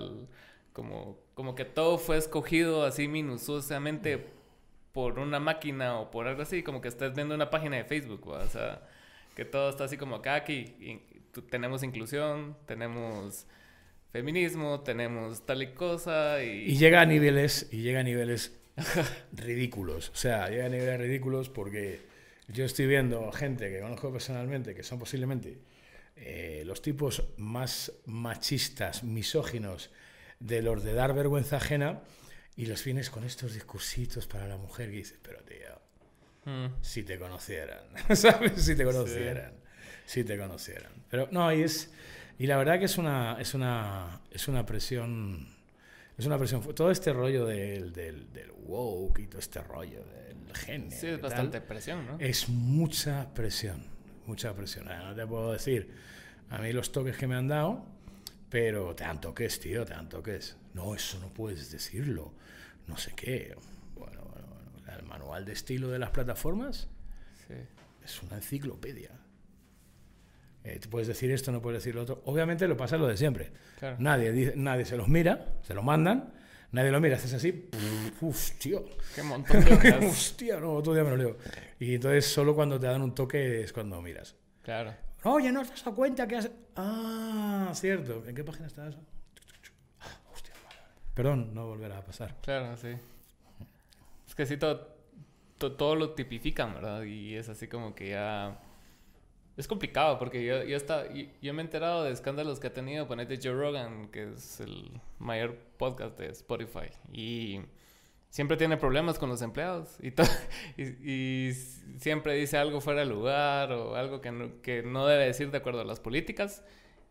[0.75, 4.25] como, como que todo fue escogido así minuciosamente
[4.91, 8.27] por una máquina o por algo así, como que estás viendo una página de Facebook,
[8.27, 8.85] o sea,
[9.37, 10.75] que todo está así como acá, aquí
[11.49, 13.45] tenemos inclusión, tenemos
[14.11, 16.71] feminismo, tenemos tal y cosa y...
[16.71, 18.59] Y llega a niveles, y llega a niveles
[19.31, 20.09] ridículos.
[20.09, 22.01] O sea, llega a niveles ridículos porque
[22.49, 25.57] yo estoy viendo gente que conozco personalmente que son posiblemente
[26.17, 29.89] eh, los tipos más machistas, misóginos
[30.39, 32.01] de los de dar vergüenza ajena
[32.55, 35.79] y los vienes con estos discursitos para la mujer y dices, pero tío,
[36.45, 36.81] hmm.
[36.81, 37.83] si te conocieran,
[38.15, 38.63] ¿sabes?
[38.63, 39.53] Si te conocieran,
[40.05, 40.91] si te conocieran.
[41.09, 41.91] Pero no, y es...
[42.37, 45.47] Y la verdad que es una, es una, es una presión.
[46.17, 46.61] Es una presión.
[46.75, 50.91] Todo este rollo del, del, del woke y todo este rollo del género.
[50.91, 52.17] Sí, es bastante presión, ¿no?
[52.19, 53.85] Es mucha presión.
[54.25, 54.85] Mucha presión.
[54.85, 55.89] No te puedo decir.
[56.49, 57.85] A mí los toques que me han dado
[58.49, 60.57] Pero te dan toques, tío, te dan toques.
[60.73, 62.33] No, eso no puedes decirlo.
[62.87, 63.55] No sé qué.
[63.95, 66.87] Bueno, bueno, el manual de estilo de las plataformas
[68.03, 69.11] es una enciclopedia.
[70.63, 72.21] Eh, puedes decir esto, no puedes decir lo otro.
[72.25, 73.51] Obviamente lo pasa lo de siempre.
[73.99, 76.33] Nadie, nadie se los mira, se lo mandan,
[76.71, 77.69] nadie lo mira, haces así,
[78.21, 78.83] uff, tío.
[79.13, 81.37] Qué montón de Hostia, no, otro día me lo leo.
[81.79, 84.35] Y entonces solo cuando te dan un toque es cuando miras.
[84.63, 84.95] Claro.
[85.27, 86.51] Oye, ¿no has dado cuenta que has...?
[86.75, 88.23] Ah, cierto.
[88.27, 88.99] ¿En qué página está eso?
[90.31, 90.53] Hostia,
[91.15, 92.35] Perdón, no volverá a pasar.
[92.41, 92.89] Claro, sí.
[94.27, 94.87] Es que sí, todo,
[95.57, 97.01] todo, lo tipifican, ¿verdad?
[97.03, 98.59] Y es así como que ya...
[99.57, 103.07] Es complicado porque yo, yo, está, yo, me he enterado de escándalos que ha tenido,
[103.07, 106.91] ponete Joe Rogan, que es el mayor podcast de Spotify.
[107.11, 107.61] Y
[108.35, 109.97] siempre tiene problemas con los empleados
[110.77, 111.53] y, y,
[111.97, 115.57] siempre dice algo fuera de lugar o algo que no, que no debe decir de
[115.57, 116.61] acuerdo a las políticas.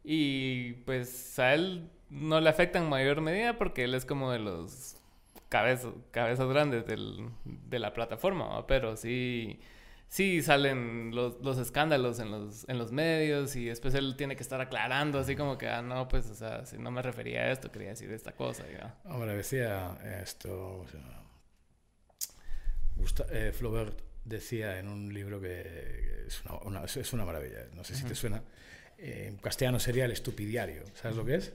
[0.04, 4.38] Y pues a él no le afecta en mayor medida porque él es como de
[4.38, 4.96] los
[5.48, 9.60] cabezas, cabezas grandes del, de la plataforma, pero sí,
[10.08, 14.42] sí salen los, los, escándalos en los, en los medios y después él tiene que
[14.42, 17.52] estar aclarando así como que, ah, no, pues, o sea, si no me refería a
[17.52, 18.64] esto, quería decir esta cosa.
[18.70, 18.96] ¿ya?
[19.04, 21.24] Hombre, decía esto, o sea,
[23.30, 28.04] eh, Flaubert decía en un libro que es una, es una maravilla, no sé si
[28.04, 28.42] te suena,
[28.98, 31.52] eh, en castellano sería El Estupidiario, ¿sabes lo que es?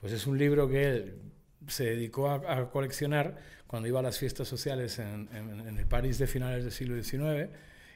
[0.00, 1.20] Pues es un libro que él
[1.66, 3.36] se dedicó a, coleccionar
[3.68, 5.28] cuando iba a las fiestas sociales en,
[5.78, 7.50] el París de finales del siglo XIX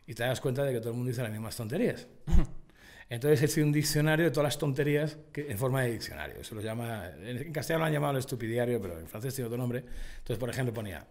[0.06, 2.06] y te das cuenta de que todo el mundo dice las mismas tonterías.
[3.08, 6.40] Entonces hice un diccionario de todas las tonterías que, en forma de diccionario.
[6.40, 9.58] Eso lo llama, en castellano lo han llamado el estupidiario, pero en francés tiene otro
[9.58, 9.80] nombre.
[10.18, 11.06] Entonces, por ejemplo, ponía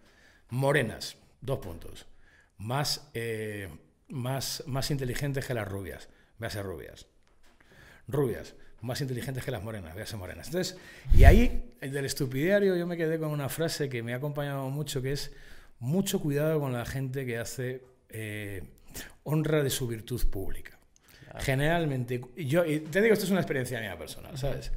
[0.49, 2.05] morenas, dos puntos.
[2.57, 3.67] Más, eh,
[4.09, 6.07] más, más inteligentes que las rubias,
[6.37, 7.07] véase rubias.
[8.07, 10.47] Rubias, más inteligentes que las morenas, véase morenas.
[10.47, 10.77] Entonces,
[11.13, 14.69] y ahí, el del estupidiario, yo me quedé con una frase que me ha acompañado
[14.69, 15.31] mucho, que es
[15.79, 18.63] mucho cuidado con la gente que hace eh,
[19.23, 20.77] honra de su virtud pública.
[21.39, 24.71] Generalmente, yo y te digo, esto es una experiencia mía personal, ¿sabes?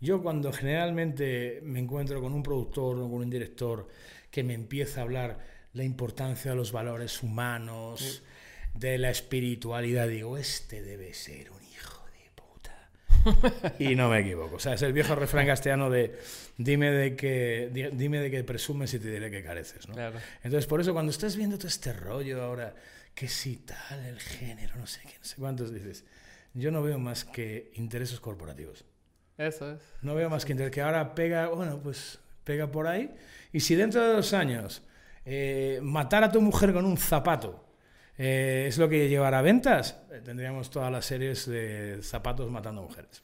[0.00, 3.88] Yo cuando generalmente me encuentro con un productor o con un director
[4.30, 5.38] que me empieza a hablar
[5.72, 8.22] la importancia de los valores humanos,
[8.74, 11.65] de la espiritualidad, digo, este debe ser un.
[13.78, 14.56] Y no me equivoco.
[14.56, 16.18] O sea, es el viejo refrán castellano de
[16.56, 19.88] dime de qué, dime de qué presumes y te diré que careces.
[19.88, 19.94] ¿no?
[20.42, 22.74] Entonces, por eso cuando estás viendo todo este rollo ahora,
[23.14, 26.04] que si tal, el género, no sé qué, no sé cuántos, dices,
[26.54, 28.84] yo no veo más que intereses corporativos.
[29.38, 29.80] Eso es.
[30.02, 33.14] No veo más que intereses que ahora pega, bueno, pues pega por ahí.
[33.52, 34.82] Y si dentro de dos años
[35.24, 37.65] eh, matar a tu mujer con un zapato
[38.18, 42.82] eh, es lo que llevará a ventas, eh, tendríamos todas las series de zapatos matando
[42.82, 43.22] mujeres.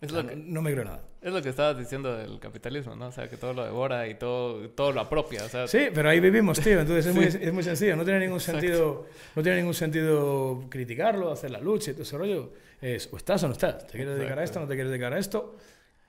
[0.00, 1.02] Es lo que, no me creo nada.
[1.22, 3.06] Es lo que estabas diciendo del capitalismo, ¿no?
[3.06, 5.44] O sea, que todo lo devora y todo, todo lo apropia.
[5.44, 6.80] O sea, sí, pero ahí vivimos, tío.
[6.80, 7.96] Entonces es, muy, es muy sencillo.
[7.96, 12.18] No tiene ningún sentido, no tiene ningún sentido criticarlo, hacer la lucha y todo ese
[12.18, 12.52] rollo.
[12.80, 13.86] Es o estás o no estás.
[13.86, 15.56] ¿Te quieres dedicar a esto o no te quieres dedicar a esto?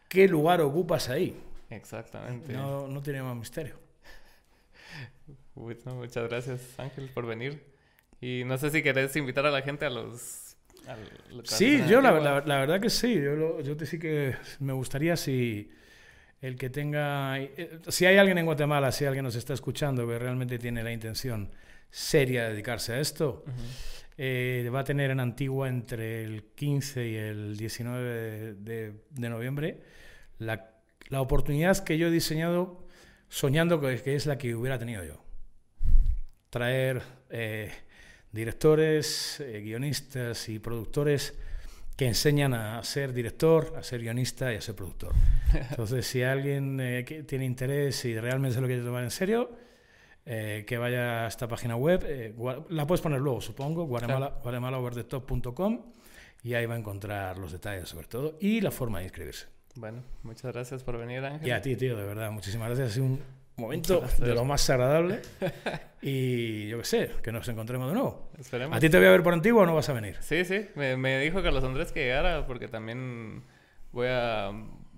[0.10, 1.36] ¿Qué lugar ocupas ahí?
[1.70, 2.52] Exactamente.
[2.52, 3.76] No, no tiene más misterio.
[5.56, 7.77] muchas gracias, Ángel, por venir.
[8.22, 10.56] Y no sé si querés invitar a la gente a los...
[11.44, 13.16] sí, yo la, la, verdad que sí.
[13.16, 15.70] Yo, yo te sí que me gustaría si
[16.42, 17.40] el que tenga...
[17.40, 20.92] Eh, si hay alguien en Guatemala, si alguien nos está escuchando que realmente tiene la
[20.92, 21.52] intención
[21.90, 23.46] seria de dedicarse a esto,
[24.18, 29.30] eh, va a tener en Antigua entre el 15 y el 19 de, de, de
[29.30, 29.80] noviembre
[30.40, 30.78] la
[31.10, 32.86] la oportunidad que yo he diseñado
[33.30, 35.24] soñando que, es la que hubiera tenido yo.
[36.50, 37.72] Traer eh,
[38.32, 41.38] directores, eh, guionistas y productores
[41.96, 45.14] que enseñan a ser director, a ser guionista y a ser productor.
[45.54, 49.52] Entonces, si alguien eh, tiene interés y realmente se lo quiere tomar en serio,
[50.26, 52.36] que vaya a esta página web.
[52.68, 54.42] la puedes poner luego, supongo, guatemala,
[56.44, 59.48] y ahí va a encontrar los detalles sobre todo y la forma de inscribirse.
[59.76, 61.48] Bueno, muchas gracias por venir, Ángel.
[61.48, 62.90] Y a ti, tío, de verdad, muchísimas gracias.
[62.90, 63.22] Ha sido un
[63.58, 65.22] momento de lo más agradable.
[66.02, 68.30] y yo qué sé, que nos encontremos de nuevo.
[68.40, 68.78] Esperemos.
[68.78, 70.18] ¿A ti te voy a ver por antiguo o no vas a venir?
[70.22, 70.68] Sí, sí.
[70.76, 73.44] Me, me dijo Carlos Andrés que llegara porque también
[73.92, 74.52] voy a,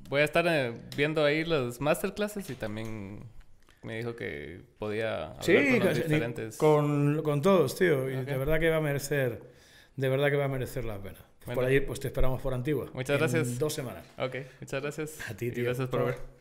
[0.09, 3.23] voy a estar eh, viendo ahí los masterclasses y también
[3.81, 6.57] me dijo que podía hablar sí, con los diferentes.
[6.57, 8.09] Con, con todos, tío.
[8.09, 9.41] Y de verdad que va a merecer,
[9.95, 11.19] de verdad que va a merecer la pena.
[11.45, 12.89] Por ahí, pues te esperamos por Antigua.
[12.93, 13.57] Muchas gracias.
[13.57, 14.05] dos semanas.
[14.17, 15.29] Ok, muchas gracias.
[15.29, 15.63] A ti, tío.
[15.63, 16.38] Y gracias por ver.